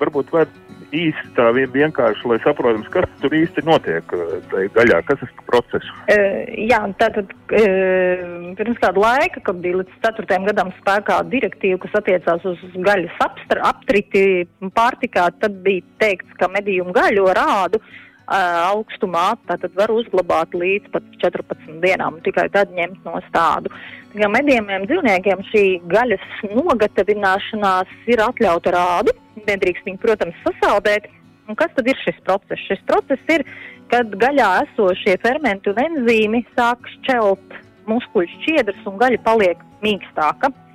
Varbūt 0.01 0.33
var 0.33 0.49
īsti 0.95 1.31
tā 1.37 1.47
vienkārši, 1.55 2.27
lai 2.29 2.37
saprotam, 2.43 2.83
kas 2.93 3.07
tur 3.21 3.33
īsti 3.35 3.63
notiek 3.67 4.15
uh, 4.15 4.35
tajā 4.51 4.71
gaļā, 4.75 5.01
kas 5.07 5.23
ir 5.25 5.33
process. 5.47 5.89
Uh, 6.05 6.43
jā, 6.69 6.81
tātad 7.01 7.31
uh, 7.31 8.53
pirms 8.59 8.81
kāda 8.83 9.03
laika, 9.05 9.43
kad 9.47 9.61
bija 9.63 9.81
līdz 9.81 9.97
4. 10.05 10.39
gadam 10.51 10.71
spēkā 10.81 11.21
direktīva, 11.31 11.79
kas 11.85 11.99
attiecās 12.01 12.47
uz 12.53 12.63
gaļas 12.75 13.19
apstra, 13.23 13.65
aptriti 13.71 14.25
pārtikā, 14.75 15.29
tad 15.41 15.59
bija 15.65 15.85
teikts, 16.03 16.37
ka 16.39 16.51
medījumu 16.51 16.95
gaļu 16.95 17.27
rādu 17.37 17.81
augstumā, 18.31 19.33
tātad 19.49 19.73
var 19.75 19.91
uzglabāt 19.93 20.53
līdz 20.55 20.91
pat 20.93 21.07
14 21.23 21.81
dienām, 21.83 22.19
tikai 22.25 22.47
tad 22.53 22.71
ņemt 22.75 23.03
no 23.07 23.19
stādu. 23.29 23.71
Ja 24.19 24.29
medījumiem 24.31 24.87
dzīvniekiem 24.89 25.43
šī 25.49 25.65
gaļas 25.91 26.23
nogatavināšanās 26.51 27.91
ir 28.11 28.23
atļauta 28.23 28.75
rādu, 28.75 29.15
nedrīkst 29.47 29.87
viņu, 29.87 30.01
protams, 30.03 30.39
sasaldēt. 30.45 31.09
Un 31.49 31.57
kas 31.59 31.71
tad 31.75 31.87
ir 31.89 31.99
šis 32.05 32.19
process? 32.27 32.65
Šis 32.69 32.83
process 32.87 33.35
ir, 33.35 33.43
kad 33.91 34.11
gaļā 34.21 34.49
esošie 34.65 35.17
fermenti 35.23 35.71
un 35.71 35.81
enzīmi 35.83 36.45
sāk 36.55 36.87
šķelt 36.97 37.55
muskuļu 37.91 38.29
šķiedras 38.37 38.85
un 38.87 38.99
gaļa 39.01 39.23
paliek 39.25 39.63
mīkstāka. 39.83 40.51
Uh, 40.51 40.70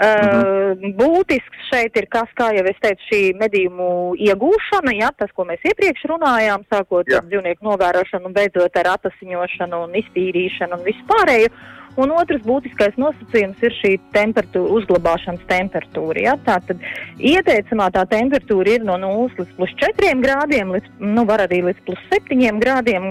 būtisks 0.00 1.66
šeit 1.68 1.96
ir 1.96 2.06
kas, 2.08 2.30
kā 2.38 2.50
jau 2.56 2.64
es 2.70 2.78
teicu, 2.80 3.02
šī 3.10 3.20
medījumu 3.40 3.88
iegūšana, 4.16 4.94
ja, 4.96 5.10
tas, 5.16 5.32
ko 5.36 5.44
mēs 5.44 5.60
iepriekš 5.66 6.06
runājām, 6.08 6.64
sākot 6.72 7.10
jā. 7.10 7.20
ar 7.20 7.28
dzīvnieku 7.28 7.66
novērošanu 7.66 8.30
un 8.30 8.36
beidzot 8.36 8.80
ar 8.80 8.94
atasiņošanu 8.94 9.84
un 9.84 10.00
iztīrīšanu 10.00 10.78
un 10.78 10.88
vispārēju. 10.88 11.52
Un 12.00 12.12
otrs 12.14 12.44
būtiskais 12.46 12.94
nosacījums 13.02 13.60
ir 13.66 13.74
šī 13.76 13.96
temperatūra, 14.14 14.72
uzglabāšanas 14.78 15.42
temperatūra. 15.50 16.22
Ja? 16.22 16.36
Tātad 16.46 16.80
ieteicamā 17.18 17.90
tā 17.92 18.06
temperatūra 18.08 18.76
ir 18.78 18.86
no 18.86 18.94
0 19.02 19.26
līdz 19.34 19.56
plus 19.58 19.74
4 19.82 20.14
grādiem, 20.22 20.70
līdz, 20.76 20.92
nu, 21.02 21.26
var 21.28 21.44
arī 21.44 21.64
līdz 21.66 21.82
plus 21.88 22.04
7 22.14 22.62
grādiem 22.62 23.10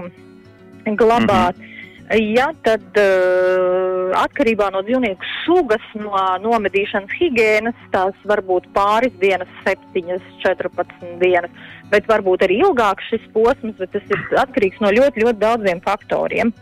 glabāt. 0.95 1.57
Mm 1.57 1.63
-hmm. 1.65 1.78
Ja, 2.09 2.47
tad 2.65 2.95
uh, 2.97 4.09
atkarībā 4.17 4.71
no 4.73 4.79
dzīvnieku 4.81 5.27
sugas, 5.43 5.83
no 5.93 6.17
nomedīšanas 6.41 7.11
higiēnas, 7.19 7.77
tās 7.93 8.17
var 8.25 8.41
būt 8.47 8.65
pāris 8.73 9.13
dienas, 9.21 9.51
7, 9.67 10.17
14 10.41 11.05
dienas, 11.21 11.53
bet 11.93 12.09
varbūt 12.09 12.47
arī 12.47 12.63
ilgāks 12.63 13.11
šis 13.11 13.29
posms, 13.35 13.77
bet 13.77 13.93
tas 13.93 14.09
ir 14.09 14.41
atkarīgs 14.41 14.81
no 14.81 14.89
ļoti, 14.95 15.21
ļoti 15.21 15.41
daudziem 15.43 15.85
faktoriem. 15.85 16.53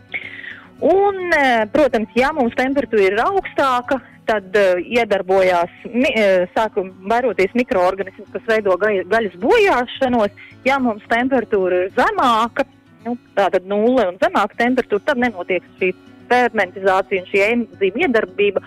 Un, 0.84 1.24
uh, 1.32 1.64
protams, 1.72 2.12
ja 2.12 2.28
mums 2.36 2.52
temperatūra 2.58 3.08
ir 3.08 3.20
augstāka, 3.24 4.02
tad 4.28 4.52
uh, 4.52 4.76
iedarbojās, 4.84 5.72
mi, 5.88 6.12
uh, 6.12 6.44
sāka 6.52 6.84
vairoties 7.08 7.56
mikroorganismi, 7.56 8.28
kas 8.36 8.50
veido 8.52 8.76
ga 8.76 8.92
gaļas 9.16 9.40
bojāšanos. 9.40 10.44
Ja 10.68 10.76
mums 10.76 11.08
temperatūra 11.08 11.86
ir 11.86 11.94
zemāka, 11.96 12.68
nu, 13.06 13.16
tātad 13.38 13.66
nulle 13.68 14.06
un 14.10 14.20
zemāka 14.20 14.58
temperatūra, 14.60 15.06
tad 15.10 15.22
nenotiek 15.22 15.64
šī 15.80 15.92
fermentizācija 16.28 17.22
un 17.22 17.30
šī 17.30 17.44
enzīma 17.46 18.06
iedarbība. 18.06 18.62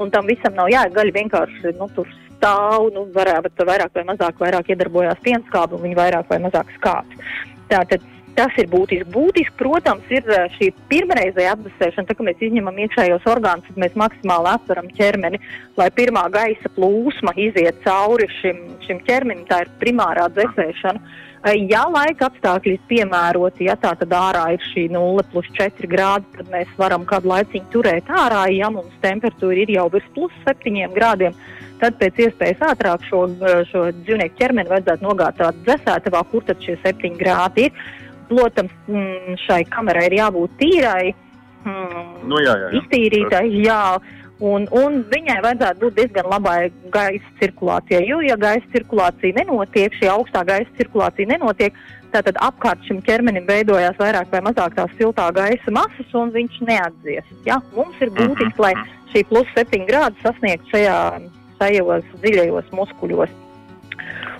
Un 0.00 0.12
tam 0.12 0.28
visam 0.30 0.54
nav 0.56 0.70
jāgaļa 0.72 1.16
vienkārši 1.16 1.74
nu, 1.76 1.90
tur 1.96 2.08
stāv, 2.36 2.88
nu, 2.94 3.04
varētu 3.14 3.66
vairāk 3.68 3.98
vai 3.98 4.06
mazāk 4.08 4.40
vairāk 4.40 4.72
iedarbojās 4.72 5.20
pienskābi 5.26 5.76
un 5.76 5.84
viņi 5.88 5.98
vairāk 5.98 6.30
vai 6.30 6.40
mazāk 6.46 6.72
skāps. 6.78 7.36
Tātad 7.70 8.06
tas 8.36 8.56
ir 8.60 8.68
būtiski. 8.70 9.08
Būtiski, 9.12 9.56
protams, 9.58 10.06
ir 10.12 10.26
šī 10.56 10.70
pirmreizēja 10.90 11.54
apdusēšana, 11.56 12.06
tad, 12.08 12.16
kad 12.16 12.26
mēs 12.28 12.44
izņemam 12.46 12.78
iekšējos 12.84 13.26
orgānus, 13.30 13.66
tad 13.68 13.80
mēs 13.82 13.96
maksimāli 14.00 14.52
atveram 14.54 14.90
ķermeni, 14.96 15.40
lai 15.80 15.88
pirmā 15.96 16.26
gaisa 16.32 16.72
plūsma 16.76 17.34
iziet 17.40 17.82
cauri 17.84 18.30
šim, 18.40 18.62
šim 18.86 19.02
ķermenim. 19.08 19.44
Tā 19.50 19.64
ir 19.64 19.74
primārā 19.82 20.30
dzēsēšana. 20.36 21.02
Ja 21.40 21.86
laika 21.88 22.26
apstākļi 22.28 22.74
ir 22.76 22.82
piemēroti, 22.90 23.64
ja 23.70 23.76
tā 23.80 23.94
tad 23.96 24.12
ārā 24.12 24.42
ir 24.52 24.64
šī 24.74 24.90
0,4 24.92 25.88
grādi, 25.88 26.26
tad 26.36 26.50
mēs 26.52 26.74
varam 26.76 27.06
kādu 27.08 27.30
laiciņu 27.30 27.70
turēt 27.72 28.10
ārā. 28.12 28.42
Ja 28.52 28.68
mums 28.74 28.92
temperatūra 29.00 29.62
ir 29.62 29.72
jau 29.72 29.86
virs 29.94 30.10
plus 30.12 30.34
7 30.44 30.92
grādiem, 30.92 31.38
tad 31.80 31.96
pēc 32.02 32.20
iespējas 32.26 32.60
ātrāk 32.74 33.08
šo, 33.08 33.22
šo 33.70 33.86
dzīvnieku 34.02 34.36
ķermeni 34.36 34.68
vajadzētu 34.74 35.06
nogādāt 35.06 35.64
dzēsētavā, 35.64 36.22
kur 36.28 36.44
tad 36.44 36.60
šie 36.60 36.76
7 36.84 37.16
grādi 37.20 37.70
ir. 37.70 37.82
Protams, 38.30 38.76
šai 39.46 39.64
kamerai 39.72 40.04
ir 40.06 40.20
jābūt 40.20 40.52
tīrai, 40.60 41.14
nu, 41.64 42.38
jā, 42.40 42.52
jā, 42.52 42.68
jā. 42.68 42.70
iztīrītai. 42.80 43.44
Jā. 43.64 43.82
Un, 44.40 44.64
un 44.72 45.02
viņai 45.10 45.36
vajadzētu 45.44 45.82
būt 45.82 45.96
diezgan 45.98 46.28
labai 46.32 46.70
gaisa 46.92 47.32
cirkulācijai. 47.40 48.06
Jo, 48.08 48.22
ja 48.24 48.38
gaisa 48.40 48.64
cirkulācija 48.72 49.36
nenotiek, 49.36 49.92
šī 50.00 50.08
augstā 50.08 50.46
gaisa 50.48 50.70
cirkulācija 50.78 51.28
nenotiek, 51.28 51.76
tad 52.14 52.30
apkārt 52.40 52.80
šim 52.88 53.02
ķermenim 53.04 53.44
veidojās 53.48 53.98
vairāk 54.00 54.32
vai 54.32 54.40
mazāk 54.48 54.78
tās 54.78 54.94
siltā 54.96 55.28
gaisa 55.36 55.74
masas, 55.76 56.14
un 56.16 56.32
viņš 56.32 56.56
neatdzies. 56.70 57.28
Ja? 57.44 57.60
Mums 57.76 58.00
ir 58.00 58.14
būtiski, 58.16 58.64
lai 58.64 58.72
šī 59.12 59.26
plus 59.28 59.52
7 59.58 59.84
grādi 59.90 60.24
sasniegtu 60.24 60.72
šajā, 60.72 60.96
šajos 61.60 62.08
dziļajos 62.24 62.72
muskuļos. 62.80 63.36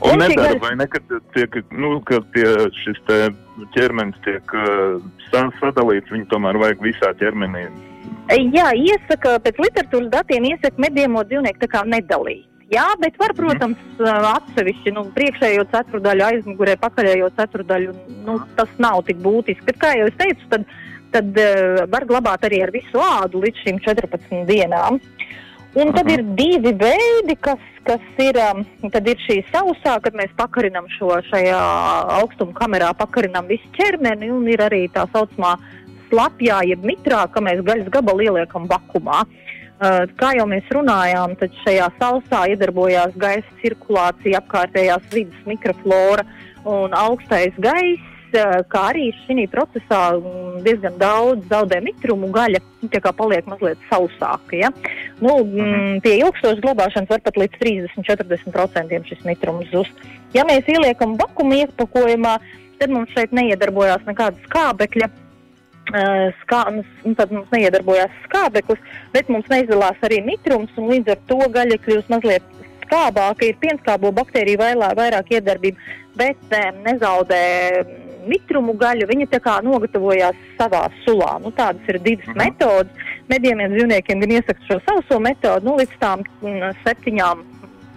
Un, 0.00 0.14
un 0.14 0.24
nedara, 0.24 0.54
gaisa... 0.54 0.64
vai 0.64 0.72
ne, 0.80 0.88
kad, 0.88 1.14
tiek, 1.36 1.60
nu, 1.76 1.92
kad 2.08 2.24
tie, 2.32 2.48
šis 2.80 3.04
ķermenis 3.76 4.16
tiek 4.24 4.56
uh, 4.56 4.96
sadalīts, 5.60 6.08
viņu 6.08 6.30
tomēr 6.32 6.56
vajag 6.64 6.88
visā 6.88 7.12
ķermenī 7.20 7.68
Jā, 8.30 8.68
iesaka, 8.78 9.38
pēc 9.42 9.58
literatūras 9.58 10.10
datiem 10.12 10.44
iesaka 10.52 10.78
medījamo 10.78 11.24
dzīvnieku 11.26 11.64
tā 11.64 11.68
kā 11.72 11.82
nedalīt. 11.88 12.46
Jā, 12.70 12.84
bet 13.02 13.16
var, 13.18 13.32
protams, 13.34 13.80
atsevišķi 13.98 14.92
nu, 14.94 15.08
priekšējo 15.16 15.64
ceturdaļu, 15.72 16.22
aizmugurē 16.28 16.76
pakaļējo 16.78 17.32
ceturdaļu. 17.40 17.94
Nu, 18.28 18.36
tas 18.54 18.70
nav 18.78 19.02
tik 19.08 19.18
būtiski. 19.24 19.66
Bet, 19.66 19.80
kā 19.82 19.96
jau 19.98 20.06
es 20.06 20.18
teicu, 20.20 20.46
tad, 20.52 20.68
tad 21.10 21.40
uh, 21.42 21.80
var 21.90 22.06
glabāt 22.06 22.46
arī 22.46 22.62
ar 22.62 22.70
visu 22.74 23.02
ādu 23.02 23.42
līdz 23.42 23.64
šīm 23.64 23.82
14 23.88 24.46
dienām. 24.46 25.00
Un 25.80 25.90
tad 25.94 26.06
ir 26.10 26.22
divi 26.38 26.70
veidi, 26.78 27.34
kas, 27.42 27.66
kas 27.86 28.22
ir, 28.22 28.38
tad 28.90 29.10
ir 29.10 29.18
šī 29.26 29.40
sausā, 29.50 29.96
kad 30.02 30.14
mēs 30.18 30.30
pakarinam 30.38 30.86
šo 30.94 31.18
šajā 31.26 31.58
augstuma 32.20 32.54
kamerā, 32.54 32.94
pakarinam 32.98 33.50
visu 33.50 33.70
ķermeni, 33.78 34.30
un 34.34 34.46
ir 34.50 34.62
arī 34.66 34.84
tā 34.94 35.06
saucamā 35.10 35.56
uh, 35.58 35.79
slapjā, 36.10 36.60
jeb 36.68 36.84
mitrā, 36.86 37.24
ka 37.32 37.42
mēs 37.44 37.62
gaļas 37.66 37.88
gabalu 37.94 38.28
ieliekam 38.28 38.68
vakumā. 38.70 39.24
Uh, 39.80 40.04
kā 40.20 40.34
jau 40.36 40.44
mēs 40.44 40.66
runājām, 40.76 41.38
tad 41.40 41.54
šajā 41.62 41.86
sausā 41.96 42.44
iedarbojās 42.52 43.14
gaisa 43.16 43.58
cirkulācija, 43.62 44.42
apkārtējās 44.42 45.06
vidas 45.14 45.46
mikroflora 45.48 46.26
un 46.68 46.92
augstais 46.92 47.56
gaiss, 47.64 48.04
uh, 48.34 48.58
kā 48.68 48.82
arī 48.90 49.06
šī 49.22 49.46
procesā 49.48 50.02
diezgan 50.66 50.98
daudz 51.00 51.48
zaudē 51.48 51.80
mitrumu 51.86 52.28
gaļa, 52.34 52.60
paliek 53.16 53.48
mazliet 53.48 53.80
sausāka. 53.88 54.58
Ja? 54.60 54.68
Nu, 55.20 55.38
mm, 55.44 56.02
pie 56.04 56.18
ilgstošas 56.18 56.60
glabāšanas 56.60 57.08
var 57.14 57.24
pat 57.24 57.40
līdz 57.40 57.56
30-40% 57.64 59.08
šis 59.08 59.24
mitrums 59.24 59.72
zust. 59.72 60.04
Ja 60.36 60.44
mēs 60.44 60.68
ieliekam 60.68 61.16
vakumu 61.16 61.56
iepakojumā, 61.64 62.36
tad 62.80 62.92
mums 62.92 63.16
šeit 63.16 63.32
neiedarbojās 63.32 64.04
nekāda 64.08 64.36
skābekļa 64.44 65.08
skā, 66.42 66.62
nu, 66.74 67.14
tad 67.18 67.32
mums 67.34 67.50
neiedarbojās 67.54 68.12
skābeklis, 68.26 68.82
bet 69.14 69.28
mums 69.28 69.48
neizdalās 69.50 69.98
arī 70.06 70.20
mitrums, 70.26 70.72
un 70.78 70.90
līdz 70.92 71.14
ar 71.14 71.22
to 71.30 71.40
gaļa 71.56 71.80
kļūst 71.84 72.12
mazliet 72.12 72.46
skābāka, 72.84 73.46
ir 73.46 73.58
pienskābo 73.62 74.12
baktēriju 74.14 74.60
vairāk, 74.60 74.96
vairāk 74.98 75.34
iedarbība, 75.36 75.90
bet 76.18 76.56
um, 76.58 76.80
nezaudē 76.86 77.42
mitrumu 78.28 78.74
gaļu, 78.78 79.08
viņa 79.08 79.28
tā 79.32 79.40
kā 79.42 79.58
nogatavojās 79.64 80.36
savā 80.58 80.82
sulā. 81.04 81.36
Nu, 81.42 81.52
tādas 81.56 81.86
ir 81.88 82.00
divas 82.04 82.26
uh 82.26 82.34
mhm. 82.34 82.40
-huh. 82.40 82.44
metodas. 82.44 82.92
Medījumiem 83.30 83.76
dzīvniekiem 83.76 84.20
gan 84.20 84.32
iesaka 84.36 84.66
šo 84.66 84.80
sauso 84.86 85.20
metodu, 85.20 85.66
nu, 85.66 85.76
līdz 85.78 85.96
tām 86.00 86.24
m, 86.42 86.72
septiņām 86.84 87.44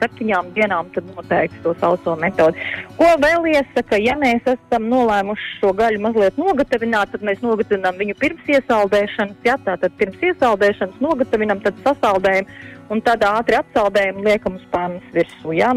septiņām 0.04 0.52
dienām, 0.58 0.92
tad 0.94 1.08
noteikti 1.16 1.64
to 1.64 1.74
sauso 1.82 2.18
metodi. 2.20 2.62
Ko 3.00 3.10
vēl 3.24 3.48
iesaka, 3.56 3.98
ja 4.04 4.18
mēs 4.20 4.46
esam 4.54 4.86
nolēmuši 4.92 5.50
šo 5.62 5.74
gaļu 5.80 6.04
mazliet 6.04 6.38
nogatavināt, 6.42 7.16
tad 7.16 7.26
mēs 7.26 7.42
nogatavinām 7.46 7.98
viņu 8.02 8.20
pirms 8.22 8.54
iesaldēšanas, 8.58 9.40
ja 9.48 9.58
tātad 9.66 9.96
pirms 9.98 10.22
iesaldēšanas 10.30 11.02
nogatavinām, 11.04 11.64
tad 11.66 11.80
sasaldējam 11.88 12.52
un 12.94 13.02
tad 13.06 13.24
ātri 13.26 13.58
atsaldējam 13.58 14.20
un 14.22 14.28
liekam 14.28 14.60
uz 14.60 14.68
pannas 14.74 15.16
virsū. 15.16 15.56
Ja? 15.58 15.72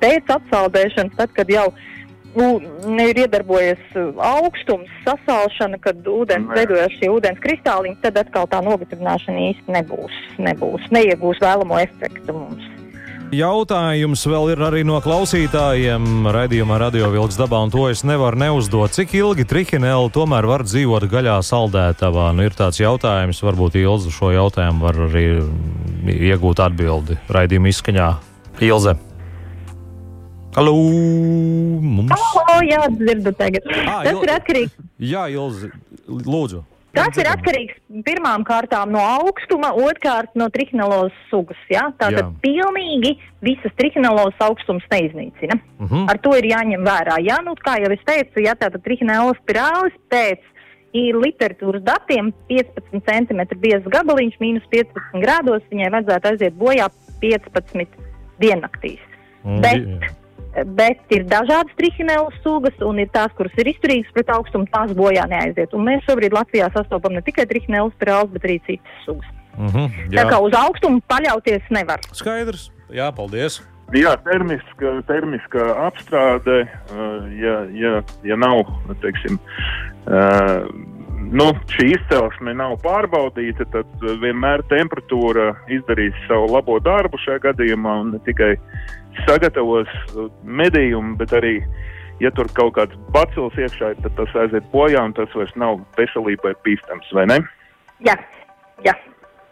Pēc 0.00 0.32
atsaldēšanas, 0.38 1.16
tad, 1.18 1.34
kad 1.36 1.50
jau 1.52 1.68
nu, 2.36 2.48
ir 3.00 3.22
iedarbojies 3.24 3.98
augstums, 4.28 4.92
sasalšana, 5.06 5.80
kad 5.82 6.06
ūdens 6.10 6.52
veidojas 6.52 6.94
šie 7.00 7.10
ūdens 7.12 7.40
kristāliņi, 7.42 7.98
tad 8.04 8.20
atkal 8.20 8.48
tā 8.52 8.62
nogatavināšana 8.64 9.44
īsti 9.50 9.76
nebūs, 9.78 10.22
nebūs, 10.48 10.88
neiegūs 10.94 11.42
vēlamo 11.44 11.80
efektu 11.84 12.36
mums. 12.36 12.75
Jautājums 13.34 14.20
vēl 14.30 14.52
ir 14.52 14.60
arī 14.62 14.80
no 14.86 15.00
klausītājiem 15.02 16.28
raidījumā 16.30 16.76
Radio 16.78 17.08
Vilks 17.10 17.34
dabā, 17.40 17.58
un 17.66 17.72
to 17.74 17.88
es 17.90 18.04
nevaru 18.06 18.38
neuzdot. 18.38 18.94
Cik 18.94 19.16
ilgi 19.18 19.46
trihinēli 19.50 20.12
tomēr 20.14 20.46
var 20.46 20.62
dzīvot 20.62 21.08
gaļā 21.10 21.34
saldētavā? 21.42 22.28
Nu, 22.38 22.44
ir 22.46 22.54
tāds 22.54 22.78
jautājums, 22.78 23.42
varbūt 23.42 23.80
Ilza 23.82 24.12
šo 24.14 24.30
jautājumu 24.30 24.86
var 24.86 25.00
arī 25.08 25.24
iegūt 26.14 26.62
atbildi 26.68 27.18
raidījuma 27.34 27.72
izskaņā. 27.74 28.06
Ilze. 28.62 28.94
Halo! 30.54 30.76
Mums... 31.82 32.14
Halo, 32.14 32.60
jā, 32.62 32.86
dzirdu 32.94 33.34
tagad. 33.34 33.66
À, 33.74 34.04
Tas 34.06 34.14
Il... 34.14 34.22
ir 34.22 34.34
atkarīgs. 34.38 34.78
Jā, 35.02 35.26
Ilze, 35.34 35.74
lūdzu. 36.06 36.62
Tas 36.96 37.18
ir 37.20 37.28
atkarīgs 37.28 37.76
pirmām 38.06 38.44
kārtām 38.48 38.92
no 38.94 39.02
augstuma, 39.04 39.72
otrkārt 39.76 40.32
no 40.38 40.48
trihinelos 40.52 41.14
sugas. 41.30 41.60
Ja? 41.72 41.86
Tātad 42.00 42.22
Jā. 42.22 42.28
pilnīgi 42.42 43.14
visas 43.44 43.74
trihinelos 43.78 44.36
augstums 44.40 44.84
neiznīcina. 44.92 45.58
Uh 45.78 45.84
mhm. 45.84 45.94
-huh. 45.94 46.10
Ar 46.10 46.18
to 46.18 46.34
ir 46.36 46.50
jāņem 46.52 46.84
vērā. 46.88 47.20
Ja? 47.20 47.40
Nu, 47.44 47.54
kā 47.54 47.78
jau 47.82 47.92
es 47.92 48.04
teicu, 48.04 48.40
ja 48.40 48.54
tātad 48.54 48.82
trihinelos 48.82 49.36
spirālis 49.44 49.96
pēc 50.10 50.40
literatūras 50.96 51.82
datiem 51.84 52.32
15 52.48 53.04
cm 53.04 53.40
biezs 53.60 53.84
gabaliņš, 53.84 54.38
mīnus 54.40 54.64
15 54.72 55.20
grādos, 55.20 55.62
viņai 55.70 55.90
vajadzētu 55.92 56.28
aiziet 56.30 56.54
bojā 56.56 56.88
15 57.20 57.86
diennaktīs. 58.40 59.02
Mm, 59.44 59.60
Bet, 59.60 59.76
jā 59.76 60.25
bet 60.64 61.14
ir 61.14 61.26
dažādas 61.28 61.74
trihinēlu 61.76 62.32
sugas, 62.42 62.76
un 62.84 63.00
ir 63.02 63.10
tās, 63.14 63.32
kuras 63.36 63.52
ir 63.60 63.70
izturīgas 63.72 64.12
pret 64.16 64.32
augstumu, 64.32 64.68
tās 64.72 64.94
bojā 64.96 65.26
neaiziet. 65.30 65.74
Un 65.76 65.86
mēs 65.88 66.04
šobrīd 66.08 66.36
Latvijā 66.36 66.70
sastopam 66.74 67.16
ne 67.16 67.22
tikai 67.26 67.46
trihinēlu 67.50 67.92
spirāles, 67.96 68.32
bet 68.32 68.48
arī 68.48 68.58
citas 68.66 69.04
sugas. 69.04 69.32
Mm 69.56 69.68
-hmm, 69.72 69.88
jā. 70.10 70.20
Tā 70.20 70.28
kā 70.30 70.40
uz 70.40 70.52
augstumu 70.52 71.00
paļauties 71.08 71.70
nevar. 71.70 72.00
Skaidrs. 72.12 72.70
Jā, 72.92 73.12
paldies. 73.12 73.62
Jā, 73.94 74.16
termiska, 74.24 75.02
termiska 75.06 75.62
apstrāde, 75.86 76.66
ja, 77.38 77.54
ja, 77.70 78.02
ja 78.26 78.36
nav, 78.36 78.66
teiksim, 78.98 79.38
nu, 81.32 81.48
šī 81.72 81.88
izcelsme 81.96 82.54
nav 82.56 82.76
pārbaudīta, 82.84 83.66
tad 83.72 84.06
vienmēr 84.22 84.62
temperatūra 84.70 85.52
izdarīs 85.72 86.16
savu 86.26 86.52
labo 86.54 86.78
darbu 86.84 87.18
šajā 87.24 87.42
gadījumā 87.48 87.96
un 88.02 88.14
ne 88.14 88.22
tikai 88.28 88.54
sagatavos 89.24 89.90
uh, 90.14 90.30
medījumu, 90.44 91.16
bet 91.20 91.34
arī 91.36 91.58
ja 92.20 92.32
tur 92.36 92.48
kaut 92.56 92.76
kāds 92.78 92.96
bacils 93.14 93.56
iekšā, 93.60 93.92
ir, 93.94 94.00
tad 94.04 94.16
tas 94.20 94.38
aiziet 94.44 94.68
bojā 94.72 95.02
un 95.04 95.14
tas 95.16 95.32
vairs 95.36 95.52
nav 95.60 95.80
veselībai 95.98 96.54
bīstams, 96.64 97.12
vai 97.16 97.26
ne? 97.32 97.40
Jā, 98.04 98.16
jā. 98.84 98.94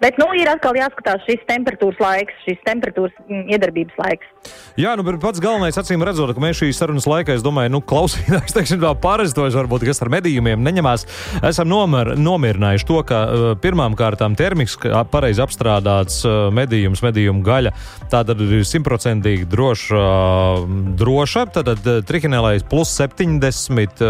Bet 0.04 0.18
nu, 0.20 0.26
ir 0.36 0.50
atkal 0.52 0.76
jāskatās 0.76 1.22
šis 1.24 1.40
temperatūras 1.48 2.00
laiks, 2.02 2.36
šis 2.44 2.58
temperatūras 2.66 3.14
mm, 3.24 3.46
iedarbības 3.54 3.96
laiks. 3.96 4.28
Jā, 4.76 4.92
nu, 4.98 5.04
bet 5.06 5.16
pats 5.22 5.40
galvenais, 5.40 5.78
acīm 5.80 6.04
redzot, 6.04 6.34
ka 6.36 6.42
mēs 6.44 6.58
šīs 6.60 6.76
sarunas 6.76 7.06
laikā, 7.08 7.38
es 7.38 7.44
domāju, 7.44 7.72
nu, 7.72 7.80
klausītājs, 7.80 8.52
teiksim, 8.56 8.82
tā 8.84 8.92
parastoši, 9.00 9.56
varbūt, 9.62 9.86
kas 9.88 10.04
ar 10.04 10.12
medījumiem 10.12 10.60
neņemās, 10.66 11.06
esam 11.48 11.72
nomar, 11.72 12.12
nomierinājuši 12.20 12.88
to, 12.90 13.00
ka 13.08 13.24
uh, 13.24 13.46
pirmām 13.64 13.96
kārtām 13.96 14.36
termiks, 14.36 14.76
pareizi 15.08 15.40
apstrādāts 15.44 16.20
uh, 16.28 16.50
medījums, 16.52 17.00
medījuma 17.06 17.40
gaļa, 17.46 17.76
tā 18.12 18.26
tad 18.28 18.44
ir 18.44 18.66
simtprocentīgi 18.68 19.48
droša, 19.48 20.02
uh, 20.04 20.66
droša, 21.00 21.48
tad 21.56 21.72
uh, 21.78 22.02
trihinēlais 22.04 22.68
plus 22.68 22.92
70. 23.00 24.04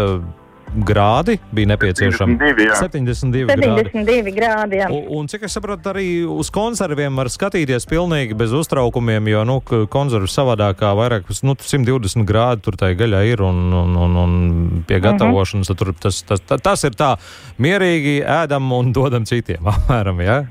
Grādi 0.75 1.37
bija 1.55 1.69
nepieciešami. 1.71 2.35
72, 2.35 2.65
jā. 2.67 2.75
72 2.81 3.45
grādi. 3.47 3.83
72 3.93 4.33
grādi. 4.35 4.79
Jā. 4.81 4.89
Un, 4.91 5.05
un 5.21 5.29
cik 5.31 5.45
es 5.47 5.55
saprotu, 5.55 5.87
arī 5.93 6.05
uz 6.27 6.49
konserviem 6.53 7.15
var 7.15 7.29
skatīties 7.31 7.87
pilnīgi 7.87 8.35
bez 8.35 8.51
uztraukumiem, 8.55 9.29
jo 9.31 9.43
nu, 9.47 9.59
k- 9.63 9.85
konservs 9.91 10.35
savādākā 10.35 10.91
vairāk 10.99 11.31
nu, 11.47 11.55
120 11.55 12.25
grādi 12.27 12.65
tur 12.65 12.75
tai 12.81 12.91
gaļā 12.99 13.23
ir 13.31 13.45
un, 13.45 13.61
un, 13.71 13.95
un, 13.95 14.17
un 14.25 14.83
pie 14.87 14.99
gatavošanas 15.03 15.71
tur 15.71 15.93
tas, 15.95 16.19
tas, 16.27 16.43
tas, 16.43 16.61
tas 16.65 16.83
ir 16.89 16.97
tā 16.99 17.13
mierīgi 17.61 18.19
ēdam 18.25 18.67
un 18.75 18.91
dodam 18.95 19.23
citiem. 19.29 19.63
Apmēram, 19.75 20.19
ja? 20.25 20.41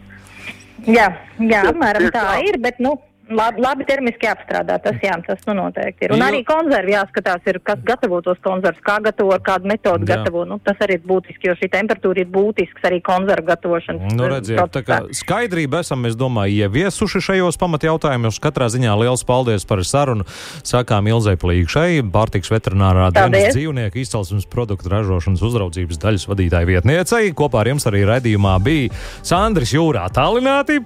Jā, 0.84 1.06
jā, 1.40 1.60
apmēram 1.70 2.10
tā. 2.12 2.24
ir, 2.44 2.58
bet 2.60 2.80
nu, 2.84 2.96
labi, 3.30 3.60
labi 3.60 3.84
termiski 3.88 4.26
jāapstrādā. 4.26 4.78
Tas, 4.82 4.96
jā, 5.02 5.14
tas 5.26 5.38
nu 5.48 5.54
noteikti 5.54 6.04
ir. 6.08 6.12
Un 6.12 6.18
Jo- 6.18 6.26
arī 6.28 6.44
konservi 6.44 6.92
jāskatās, 6.92 7.40
ir, 7.46 7.58
kas 7.64 7.78
gatavo 7.84 8.20
tos 8.22 8.38
konservus, 8.44 8.80
kā 8.84 8.98
gatavo, 9.02 9.32
ar 9.32 9.40
kādu 9.40 9.70
metodu 9.70 10.04
Jā. 10.04 10.16
gatavo. 10.16 10.44
Nu, 10.46 10.58
tas 10.58 10.76
arī 10.80 10.98
ir 10.98 11.04
būtiski, 11.06 11.48
jo 11.48 11.54
šī 11.54 11.68
temperatūra 11.72 12.18
ir 12.24 12.26
būtisks 12.26 12.82
arī 12.84 13.00
konservu 13.02 13.46
gatavošanas 13.46 14.12
Nu, 14.14 14.24
eh, 14.24 14.28
redziet, 14.34 14.58
tā 14.70 14.82
kā 14.82 15.00
procesā. 15.00 15.24
skaidrība 15.24 15.80
esam, 15.80 16.04
es 16.06 16.16
domāju, 16.16 16.68
ieviesuši 16.68 17.20
šajos 17.20 17.56
pamatjautājumos. 17.58 18.40
Katrā 18.40 18.66
ziņā 18.68 18.92
liels 19.00 19.24
paldies 19.24 19.64
par 19.66 19.78
sarunu. 19.78 20.24
Sākām 20.62 21.08
Ilzai 21.08 21.36
Plīkšai, 21.36 22.02
pārtiks 22.10 22.50
veterinārā 22.50 23.10
dienas 23.12 23.54
dzīvnieku 23.54 23.96
izcelsmes 24.00 24.46
produktu 24.46 24.88
ražošanas 24.88 25.40
uzraudzības 25.40 25.98
daļas 25.98 26.26
vadītāja 26.28 26.66
vietniecei. 26.66 27.32
Kopā 27.34 27.60
ar 27.60 27.66
jums 27.66 27.84
arī 27.86 28.04
raidījumā 28.04 28.62
bija 28.62 28.90
Sandris 29.22 29.72
Jūrā 29.72 30.08
tālināti. 30.12 30.84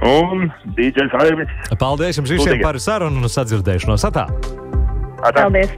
Un 0.00 0.48
DJs 0.76 1.12
Aivis. 1.20 1.50
Paldies 1.78 2.16
jums 2.18 2.30
visiem 2.32 2.54
Lūdīgi. 2.56 2.64
par 2.64 2.78
sarunu 2.80 3.20
un 3.22 3.28
sadzirdēšanos. 3.30 4.06
Atā! 4.08 4.26
Atā. 5.22 5.44
Paldies! 5.44 5.76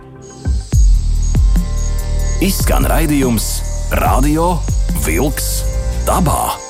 Izskan 2.44 2.86
raidījums 2.90 3.48
Radio 4.00 4.54
Vilks 5.04 5.50
dabā. 6.08 6.63